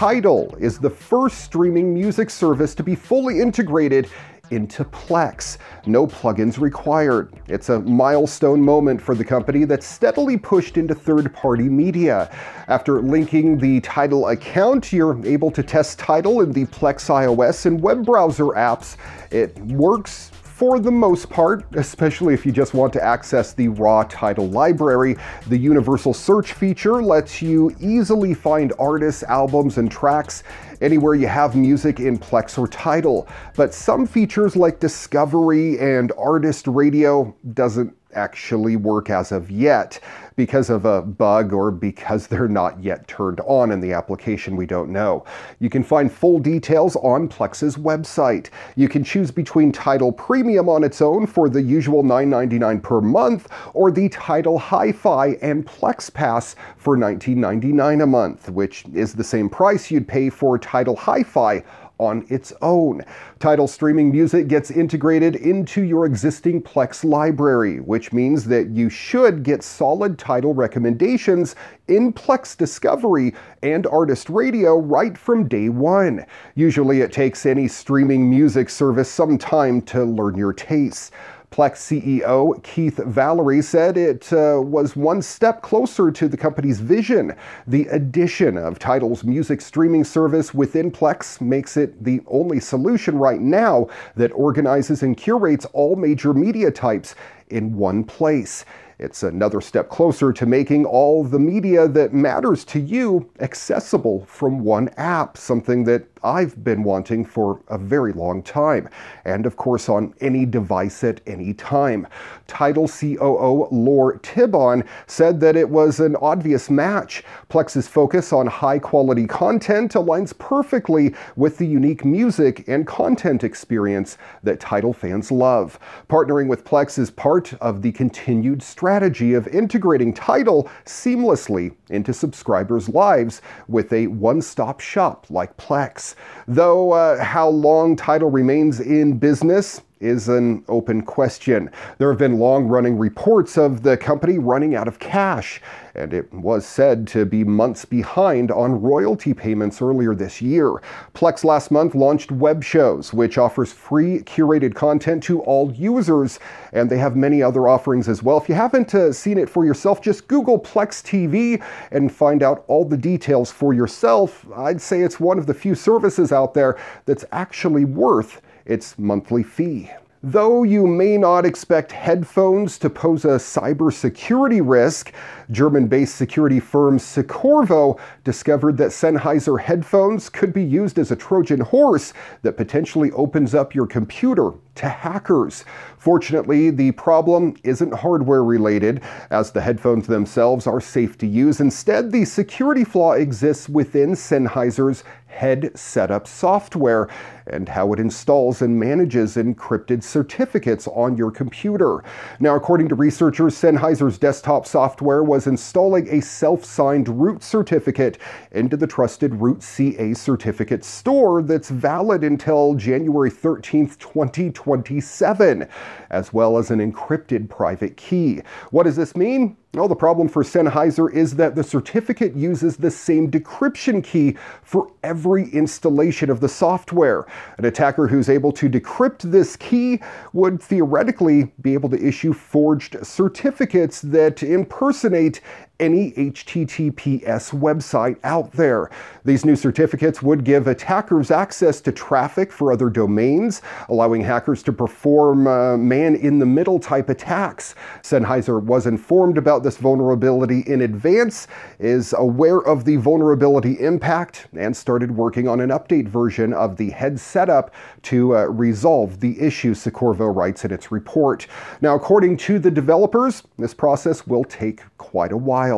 Tidal 0.03 0.53
is 0.59 0.81
the 0.81 0.91
first 0.91 1.43
streaming 1.43 1.95
music 1.95 2.29
service 2.29 2.75
to 2.75 2.83
be 2.83 2.97
fully 2.97 3.39
integrated 3.39 4.11
into 4.51 4.83
Plex. 4.87 5.59
No 5.87 6.09
plugins 6.09 6.59
required. 6.59 7.33
It's 7.47 7.69
a 7.69 7.79
milestone 7.79 8.61
moment 8.61 9.01
for 9.01 9.15
the 9.15 9.25
company 9.25 9.65
that's 9.65 9.87
steadily 9.87 10.37
pushed 10.37 10.77
into 10.77 10.93
third 10.93 11.33
party 11.33 11.69
media. 11.69 12.37
After 12.67 13.01
linking 13.01 13.59
the 13.59 13.81
Tidal 13.83 14.27
account, 14.31 14.93
you're 14.93 15.25
able 15.25 15.53
to 15.53 15.63
test 15.63 16.01
Tidal 16.01 16.41
in 16.41 16.51
the 16.51 16.65
Plex 16.65 17.09
iOS 17.09 17.67
and 17.67 17.81
web 17.81 18.05
browser 18.05 18.47
apps. 18.47 18.97
It 19.31 19.57
works 19.61 20.33
for 20.63 20.79
the 20.79 20.93
most 20.93 21.29
part, 21.29 21.65
especially 21.75 22.35
if 22.35 22.47
you 22.47 22.53
just 22.53 22.73
want 22.73 22.93
to 22.93 23.03
access 23.03 23.53
the 23.53 23.67
raw 23.67 24.05
Tidal 24.05 24.49
library. 24.49 25.17
The 25.49 25.59
universal 25.59 26.15
search 26.15 26.53
feature 26.53 27.03
lets 27.03 27.43
you 27.43 27.75
easily 27.81 28.33
find 28.33 28.73
artists, 28.79 29.25
albums, 29.25 29.79
and 29.79 29.91
tracks 29.91 30.45
anywhere 30.81 31.17
you 31.17 31.27
have 31.27 31.57
music 31.57 31.99
in 31.99 32.17
Plex 32.17 32.59
or 32.59 32.69
Tidal. 32.69 33.27
But 33.57 33.75
some 33.75 34.07
features 34.07 34.55
like 34.55 34.79
discovery 34.79 35.81
and 35.81 36.13
artist 36.17 36.69
radio 36.69 37.35
doesn't 37.55 37.97
actually 38.15 38.77
work 38.77 39.11
as 39.11 39.33
of 39.33 39.51
yet 39.51 40.01
because 40.37 40.71
of 40.71 40.85
a 40.85 41.03
bug 41.03 41.53
or 41.53 41.71
because 41.71 42.27
they're 42.29 42.49
not 42.49 42.83
yet 42.83 43.07
turned 43.09 43.41
on 43.41 43.71
in 43.71 43.81
the 43.81 43.93
application, 43.93 44.57
we 44.57 44.67
don't 44.67 44.91
know. 44.91 45.25
You 45.59 45.71
can 45.71 45.83
find 45.83 46.11
full 46.11 46.39
details 46.39 46.97
on 46.97 47.29
Plex's 47.29 47.77
website. 47.77 48.51
You 48.77 48.89
can 48.89 49.05
choose 49.05 49.31
between 49.31 49.73
Tidal 49.73 50.13
Premium 50.13 50.69
on 50.69 50.85
its 50.85 51.01
own 51.01 51.27
for 51.27 51.49
the 51.49 51.63
usual 51.63 52.03
$9.99 52.03 52.83
per 52.83 53.01
month 53.01 53.49
or 53.75 53.91
the 53.91 54.09
Tidal 54.09 54.59
Hi-Fi 54.59 55.39
and 55.43 55.67
Plex 55.67 56.13
Pass 56.13 56.57
for 56.77 56.97
$19.99 56.97 58.03
a 58.03 58.07
month, 58.07 58.49
which 58.51 58.85
is 58.95 59.15
the 59.15 59.25
same 59.25 59.49
price 59.49 59.91
you'd 59.91 60.09
pay 60.09 60.31
for 60.31 60.59
Tidal 60.59 60.97
Hi-Fi 60.97 61.63
on 61.99 62.27
its 62.29 62.53
own. 62.63 63.03
Tidal 63.39 63.69
streaming 63.69 64.11
music 64.11 64.49
gets 64.49 64.71
integrated 64.71 65.37
into 65.37 65.83
your 65.83 66.07
existing 66.07 66.63
Plex 66.63 67.05
library, 67.05 67.81
which 67.81 68.13
means 68.13 68.45
that 68.45 68.71
you 68.71 68.89
should 68.89 69.43
get 69.43 69.63
solid 69.63 70.19
Tidal 70.19 70.55
recommendations 70.55 71.55
in 71.89 72.13
Plex 72.13 72.57
Discovery 72.57 73.35
and 73.63 73.87
Artist 73.87 74.31
Radio 74.31 74.79
right 74.79 75.17
from 75.17 75.49
day 75.49 75.69
one. 75.69 76.25
Usually 76.55 77.01
it 77.01 77.13
takes 77.13 77.47
any 77.47 77.69
streaming 77.69 78.29
music 78.29 78.71
service 78.71 79.11
some 79.11 79.39
time 79.39 79.83
to 79.83 80.05
learn 80.05 80.37
your 80.37 80.53
tastes. 80.53 81.11
Plex 81.53 81.77
CEO 81.77 82.61
Keith 82.63 82.97
Valory 82.97 83.63
said 83.63 83.99
it 83.99 84.33
uh, 84.33 84.61
was 84.63 84.97
one 84.97 85.21
step 85.21 85.61
closer 85.61 86.11
to 86.11 86.27
the 86.27 86.37
company's 86.37 86.81
vision. 86.81 87.37
The 87.67 87.87
addition 87.89 88.57
of 88.57 88.79
Tidal's 88.79 89.23
music 89.23 89.61
streaming 89.61 90.03
service 90.03 90.55
within 90.55 90.91
Plex 90.91 91.43
makes 91.43 91.77
it 91.77 92.03
the 92.03 92.23
only 92.27 92.59
solution 92.59 93.19
right 93.19 93.41
now 93.41 93.89
that 94.17 94.33
organizes 94.33 95.03
and 95.03 95.15
curates 95.15 95.67
all 95.75 95.95
major 95.95 96.33
media 96.33 96.71
types 96.71 97.15
in 97.51 97.77
one 97.77 98.03
place. 98.03 98.65
It's 98.99 99.23
another 99.23 99.61
step 99.61 99.89
closer 99.89 100.33
to 100.33 100.47
making 100.47 100.87
all 100.87 101.25
the 101.25 101.39
media 101.39 101.89
that 101.89 102.15
matters 102.15 102.65
to 102.67 102.79
you 102.79 103.29
accessible 103.41 104.25
from 104.27 104.61
one 104.61 104.89
app, 104.97 105.37
something 105.37 105.85
that 105.85 106.07
I've 106.25 106.63
been 106.63 106.85
wanting 106.85 107.25
for 107.25 107.61
a 107.69 107.79
very 107.79 108.13
long 108.13 108.43
time, 108.43 108.89
and 109.25 109.47
of 109.47 109.57
course 109.57 109.89
on 109.89 110.15
any 110.21 110.47
device 110.47 111.03
at 111.05 111.21
any 111.27 111.55
time. 111.55 112.07
Tidal 112.47 112.87
COO 112.87 113.69
Lior 113.73 114.21
Tibon 114.23 114.87
said 115.07 115.41
that 115.41 115.57
it 115.57 115.69
was 115.69 116.01
an 116.01 116.17
obvious 116.17 116.71
match. 116.71 117.25
Plex's 117.49 117.89
focus 117.89 118.33
on 118.33 118.47
high 118.47 118.79
quality 118.79 119.27
content 119.27 119.95
aligns 119.95 120.37
perfectly 120.39 121.15
with 121.37 121.59
the 121.59 121.67
unique 121.67 122.05
music 122.05 122.69
and 122.69 122.87
content 122.87 123.43
experience 123.43 124.19
that 124.43 124.61
Tidal 124.61 124.93
fans 124.93 125.33
love. 125.33 125.79
Partnering 126.09 126.49
with 126.49 126.65
Plex 126.65 126.99
is 126.99 127.11
part 127.11 127.55
of 127.55 127.83
the 127.83 127.93
continued 127.93 128.63
strategy 128.63 129.35
of 129.35 129.49
integrating 129.49 130.13
Tidal 130.13 130.71
seamlessly 130.85 131.75
into 131.91 132.13
subscribers' 132.13 132.89
lives 132.89 133.43
with 133.69 133.93
a 133.93 134.07
one 134.07 134.43
stop 134.43 134.81
shop 134.81 135.27
like 135.31 135.57
Plex. 135.57 136.12
Though 136.47 136.93
uh, 136.93 137.23
how 137.23 137.49
long 137.49 137.97
Tidal 137.97 138.31
remains 138.31 138.81
in 138.81 139.19
business 139.19 139.81
is 140.03 140.29
an 140.29 140.65
open 140.69 141.03
question. 141.03 141.71
There 141.99 142.11
have 142.11 142.19
been 142.19 142.39
long 142.39 142.67
running 142.67 142.99
reports 142.99 143.57
of 143.57 143.83
the 143.83 143.97
company 143.97 144.39
running 144.39 144.75
out 144.75 144.89
of 144.89 144.99
cash, 144.99 145.63
and 145.95 146.13
it 146.13 146.33
was 146.33 146.67
said 146.67 147.07
to 147.09 147.25
be 147.25 147.45
months 147.45 147.85
behind 147.85 148.51
on 148.51 148.81
royalty 148.81 149.33
payments 149.33 149.81
earlier 149.81 150.15
this 150.15 150.43
year. 150.43 150.83
Plex 151.15 151.45
last 151.45 151.71
month 151.71 151.95
launched 151.95 152.33
Web 152.33 152.65
Shows, 152.65 153.13
which 153.13 153.39
offers 153.39 153.73
free 153.73 154.21
curated 154.21 154.75
content 154.75 155.23
to 155.25 155.41
all 155.43 155.73
users, 155.73 156.41
and 156.73 156.91
they 156.91 156.99
have 156.99 157.15
many 157.15 157.43
other 157.43 157.69
offerings 157.69 158.09
as 158.09 158.23
well. 158.23 158.39
If 158.39 158.49
you 158.49 158.55
haven't 158.55 158.95
uh, 158.95 159.13
seen 159.13 159.39
it 159.39 159.49
for 159.49 159.65
yourself, 159.65 160.03
just 160.03 160.27
Google 160.29 160.59
Plex 160.59 161.03
TV 161.03 161.63
and 161.91 162.13
find 162.13 162.43
out 162.43 162.65
all 162.67 162.85
the 162.85 162.97
details 162.97 163.53
for 163.53 163.73
yourself. 163.73 164.47
I'd 164.57 164.81
say 164.81 165.03
it's 165.03 165.21
one 165.21 165.39
of 165.39 165.47
the 165.47 165.55
few 165.55 165.75
services 165.75 166.33
out 166.33 166.55
there 166.55 166.79
that's 167.07 167.25
actually 167.33 167.85
worth 167.85 168.43
its 168.65 168.99
monthly 168.99 169.43
fee. 169.43 169.91
Though 170.25 170.63
you 170.63 170.87
may 170.87 171.19
not 171.19 171.45
expect 171.45 171.91
headphones 171.91 172.79
to 172.79 172.89
pose 172.89 173.25
a 173.25 173.39
cybersecurity 173.39 174.61
risk, 174.65 175.13
German 175.53 175.87
based 175.87 176.17
security 176.17 176.59
firm 176.59 176.99
Secorvo 176.99 178.01
discovered 178.25 178.77
that 178.79 178.91
Sennheiser 178.91 179.61
headphones 179.61 180.29
could 180.29 180.53
be 180.53 180.65
used 180.65 180.99
as 180.99 181.11
a 181.11 181.17
Trojan 181.17 181.61
horse 181.61 182.13
that 182.43 182.57
potentially 182.57 183.13
opens 183.13 183.55
up 183.55 183.75
your 183.75 183.87
computer 183.87 184.53
to 184.75 184.89
hackers. 184.89 185.65
Fortunately, 185.99 186.71
the 186.71 186.93
problem 186.93 187.55
isn't 187.63 187.93
hardware 187.93 188.43
related, 188.43 189.03
as 189.31 189.53
the 189.53 189.61
headphones 189.61 190.07
themselves 190.07 190.67
are 190.67 190.81
safe 190.81 191.19
to 191.19 191.27
use. 191.27 191.61
Instead, 191.61 192.11
the 192.11 192.25
security 192.25 192.85
flaw 192.85 193.13
exists 193.13 193.69
within 193.69 194.13
Sennheiser's 194.13 195.05
HeadSetup 195.39 196.27
software 196.27 197.09
and 197.47 197.69
how 197.69 197.93
it 197.93 197.99
installs 197.99 198.63
and 198.63 198.79
manages 198.79 199.37
encrypted 199.37 200.03
certificates 200.03 200.87
on 200.89 201.17
your 201.17 201.31
computer. 201.31 202.05
Now, 202.39 202.55
according 202.55 202.89
to 202.91 202.95
researchers, 202.95 203.55
Sennheiser's 203.55 204.19
desktop 204.19 204.67
software 204.67 205.23
was 205.23 205.42
installing 205.47 206.09
a 206.09 206.21
self 206.21 206.65
signed 206.65 207.09
root 207.09 207.43
certificate 207.43 208.19
into 208.53 208.77
the 208.77 208.87
trusted 208.87 209.35
Root 209.35 209.63
CA 209.63 210.15
certificate 210.15 210.85
store 210.85 211.43
that's 211.43 211.71
valid 211.71 212.25
until 212.25 212.75
January 212.75 213.31
13th, 213.31 213.99
2027, 213.99 215.69
as 216.11 216.33
well 216.33 216.59
as 216.59 216.71
an 216.71 216.79
encrypted 216.79 217.49
private 217.49 217.97
key. 217.97 218.41
What 218.71 218.85
does 218.85 218.97
this 218.97 219.17
mean? 219.17 219.57
Well, 219.75 219.89
the 219.89 219.97
problem 219.97 220.29
for 220.29 220.43
Sennheiser 220.43 221.11
is 221.11 221.35
that 221.37 221.55
the 221.55 221.65
certificate 221.65 222.37
uses 222.37 222.77
the 222.77 222.91
same 222.91 223.31
decryption 223.31 224.05
key 224.05 224.37
for 224.63 224.93
every 225.03 225.49
installation 225.49 226.29
of 226.29 226.41
the 226.41 226.49
software. 226.49 227.25
An 227.57 227.65
attacker 227.65 228.07
who's 228.07 228.29
able 228.29 228.53
to 228.53 228.69
decrypt 228.69 229.21
this 229.23 229.57
key 229.57 230.03
would 230.35 230.63
theoretically 230.63 231.55
be 231.63 231.73
able 231.73 231.89
to 231.89 232.07
issue 232.07 232.35
forged 232.35 232.99
certificates 233.03 234.03
that 234.03 234.43
impersonate 234.43 235.41
any 235.83 236.13
HTTPS 236.13 237.53
website 237.53 238.17
out 238.23 238.53
there. 238.53 238.89
These 239.25 239.45
new 239.45 239.57
certificates 239.57 240.23
would 240.23 240.45
give 240.45 240.69
attackers 240.69 241.33
access 241.33 241.81
to 241.81 241.91
traffic 241.91 242.53
for 242.53 242.73
other 242.73 242.89
domains, 242.89 243.63
allowing 243.89 244.23
hackers 244.23 244.63
to 244.63 244.73
perform 244.73 245.49
uh, 245.49 245.77
man 245.77 246.15
in 246.15 246.39
the 246.39 246.47
middle 246.47 246.79
type 246.79 247.09
attacks. 247.09 247.75
Sennheiser 248.03 248.63
was 248.63 248.87
informed 248.87 249.37
about 249.37 249.65
this 249.65 249.77
vulnerability 249.77 250.61
in 250.69 250.83
advance, 250.83 251.49
is 251.81 252.15
aware 252.17 252.59
of 252.59 252.85
the 252.85 252.97
vulnerability 252.97 253.81
impact, 253.81 254.47
and 254.57 254.77
started 254.77 255.11
working 255.11 255.49
on 255.49 255.59
an 255.61 255.71
update 255.71 256.07
version 256.07 256.53
of 256.53 256.77
the 256.77 256.93
HeadSetup 256.93 257.71
to 258.03 258.37
uh, 258.37 258.45
resolve 258.45 259.19
the 259.19 259.41
issue, 259.41 259.75
Secorvo 259.75 260.35
writes 260.35 260.65
in 260.65 260.71
its 260.71 260.93
report. 260.93 261.49
Now, 261.81 261.97
according 261.97 262.37
to 262.39 262.61
the 262.61 262.71
developers, 262.71 263.43
this 263.59 263.75
process 263.75 264.27
will 264.29 264.45
take 264.45 264.83
quite 264.99 265.33
a 265.33 265.37
while. 265.37 265.72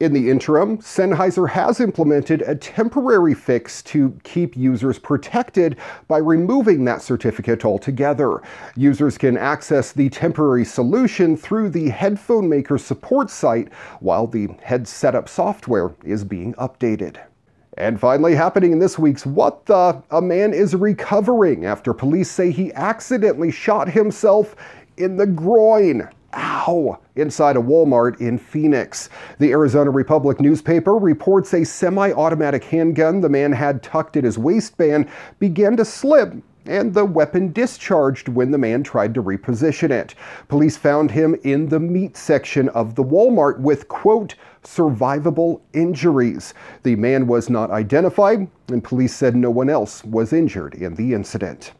In 0.00 0.12
the 0.12 0.30
interim, 0.30 0.78
Sennheiser 0.78 1.48
has 1.50 1.80
implemented 1.80 2.42
a 2.42 2.54
temporary 2.54 3.34
fix 3.34 3.82
to 3.84 4.18
keep 4.24 4.56
users 4.56 4.98
protected 4.98 5.76
by 6.08 6.18
removing 6.18 6.84
that 6.84 7.02
certificate 7.02 7.64
altogether. 7.64 8.42
Users 8.76 9.16
can 9.16 9.36
access 9.36 9.92
the 9.92 10.08
temporary 10.08 10.64
solution 10.64 11.36
through 11.36 11.70
the 11.70 11.90
headphone 11.90 12.48
maker 12.48 12.78
support 12.78 13.30
site 13.30 13.72
while 14.00 14.26
the 14.26 14.48
HeadSetup 14.48 15.28
software 15.28 15.94
is 16.04 16.24
being 16.24 16.54
updated. 16.54 17.18
And 17.76 18.00
finally, 18.00 18.34
happening 18.34 18.72
in 18.72 18.80
this 18.80 18.98
week's 18.98 19.24
What 19.24 19.64
the? 19.66 20.02
A 20.10 20.20
man 20.20 20.52
is 20.52 20.74
recovering 20.74 21.64
after 21.64 21.94
police 21.94 22.28
say 22.28 22.50
he 22.50 22.72
accidentally 22.74 23.52
shot 23.52 23.88
himself 23.88 24.56
in 24.96 25.16
the 25.16 25.26
groin. 25.26 26.08
Inside 27.16 27.56
a 27.56 27.60
Walmart 27.60 28.20
in 28.20 28.36
Phoenix. 28.36 29.08
The 29.38 29.52
Arizona 29.52 29.90
Republic 29.90 30.38
newspaper 30.38 30.96
reports 30.96 31.54
a 31.54 31.64
semi 31.64 32.12
automatic 32.12 32.62
handgun 32.64 33.22
the 33.22 33.30
man 33.30 33.52
had 33.52 33.82
tucked 33.82 34.18
in 34.18 34.24
his 34.24 34.36
waistband 34.36 35.08
began 35.38 35.78
to 35.78 35.84
slip 35.86 36.34
and 36.66 36.92
the 36.92 37.06
weapon 37.06 37.52
discharged 37.52 38.28
when 38.28 38.50
the 38.50 38.58
man 38.58 38.82
tried 38.82 39.14
to 39.14 39.22
reposition 39.22 39.90
it. 39.90 40.14
Police 40.48 40.76
found 40.76 41.10
him 41.10 41.34
in 41.42 41.70
the 41.70 41.80
meat 41.80 42.18
section 42.18 42.68
of 42.68 42.94
the 42.94 43.02
Walmart 43.02 43.58
with, 43.60 43.88
quote, 43.88 44.34
survivable 44.62 45.62
injuries. 45.72 46.52
The 46.82 46.96
man 46.96 47.26
was 47.26 47.48
not 47.48 47.70
identified, 47.70 48.46
and 48.68 48.84
police 48.84 49.14
said 49.14 49.34
no 49.34 49.50
one 49.50 49.70
else 49.70 50.04
was 50.04 50.34
injured 50.34 50.74
in 50.74 50.96
the 50.96 51.14
incident. 51.14 51.72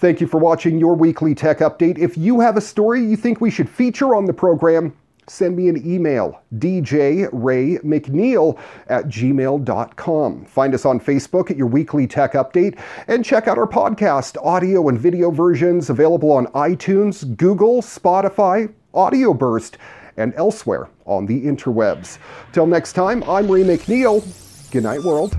Thank 0.00 0.20
you 0.22 0.26
for 0.26 0.38
watching 0.38 0.78
your 0.78 0.94
weekly 0.94 1.34
tech 1.34 1.58
update. 1.58 1.98
If 1.98 2.16
you 2.16 2.40
have 2.40 2.56
a 2.56 2.60
story 2.62 3.04
you 3.04 3.18
think 3.18 3.42
we 3.42 3.50
should 3.50 3.68
feature 3.68 4.14
on 4.14 4.24
the 4.24 4.32
program, 4.32 4.96
send 5.26 5.54
me 5.54 5.68
an 5.68 5.86
email, 5.86 6.40
djraymcneil 6.54 7.28
at 8.88 9.08
gmail.com. 9.08 10.44
Find 10.46 10.74
us 10.74 10.86
on 10.86 11.00
Facebook 11.00 11.50
at 11.50 11.58
Your 11.58 11.66
Weekly 11.66 12.06
Tech 12.06 12.32
Update 12.32 12.78
and 13.08 13.22
check 13.22 13.46
out 13.46 13.58
our 13.58 13.66
podcast, 13.66 14.42
audio 14.42 14.88
and 14.88 14.98
video 14.98 15.30
versions 15.30 15.90
available 15.90 16.32
on 16.32 16.46
iTunes, 16.46 17.36
Google, 17.36 17.82
Spotify, 17.82 18.72
Audio 18.94 19.34
Burst, 19.34 19.76
and 20.16 20.32
elsewhere 20.34 20.88
on 21.04 21.26
the 21.26 21.44
interwebs. 21.44 22.16
Till 22.54 22.66
next 22.66 22.94
time, 22.94 23.22
I'm 23.24 23.52
Ray 23.52 23.64
McNeil. 23.64 24.24
Good 24.70 24.84
night, 24.84 25.02
world. 25.02 25.36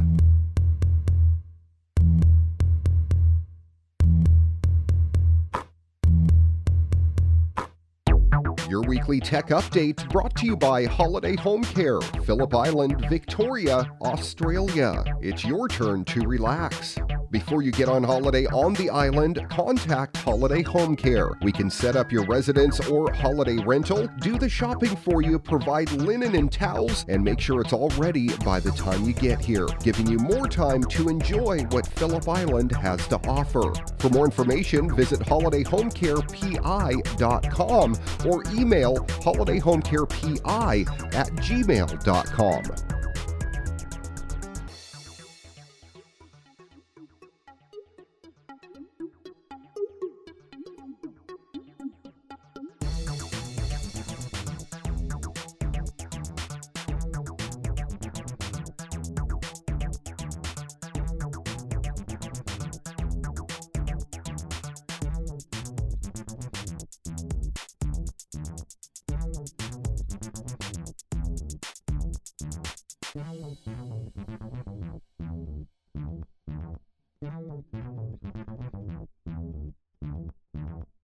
Weekly 9.01 9.19
tech 9.19 9.47
update 9.47 10.07
brought 10.09 10.35
to 10.35 10.45
you 10.45 10.55
by 10.55 10.85
Holiday 10.85 11.35
Home 11.37 11.63
Care, 11.63 12.01
Phillip 12.23 12.53
Island, 12.53 13.03
Victoria, 13.09 13.89
Australia. 13.99 15.03
It's 15.21 15.43
your 15.43 15.67
turn 15.67 16.05
to 16.05 16.21
relax. 16.21 16.99
Before 17.31 17.61
you 17.61 17.71
get 17.71 17.87
on 17.87 18.03
holiday 18.03 18.45
on 18.47 18.73
the 18.73 18.89
island, 18.89 19.47
contact 19.49 20.17
Holiday 20.17 20.63
Home 20.63 20.97
Care. 20.97 21.31
We 21.41 21.53
can 21.53 21.69
set 21.69 21.95
up 21.95 22.11
your 22.11 22.25
residence 22.25 22.81
or 22.89 23.09
holiday 23.13 23.55
rental, 23.55 24.09
do 24.19 24.37
the 24.37 24.49
shopping 24.49 24.97
for 24.97 25.21
you, 25.21 25.39
provide 25.39 25.89
linen 25.93 26.35
and 26.35 26.51
towels, 26.51 27.05
and 27.07 27.23
make 27.23 27.39
sure 27.39 27.61
it's 27.61 27.71
all 27.71 27.87
ready 27.91 28.27
by 28.39 28.59
the 28.59 28.71
time 28.71 29.05
you 29.05 29.13
get 29.13 29.39
here, 29.39 29.65
giving 29.81 30.07
you 30.07 30.17
more 30.17 30.49
time 30.49 30.83
to 30.83 31.07
enjoy 31.07 31.59
what 31.69 31.87
Phillip 31.87 32.27
Island 32.27 32.73
has 32.73 33.07
to 33.07 33.15
offer. 33.29 33.71
For 33.99 34.09
more 34.09 34.25
information, 34.25 34.93
visit 34.93 35.21
holidayhomecarepi.com 35.21 37.95
or 38.25 38.43
email 38.53 38.97
holidayhomecarepi 38.97 41.15
at 41.15 41.27
gmail.com. 41.27 43.00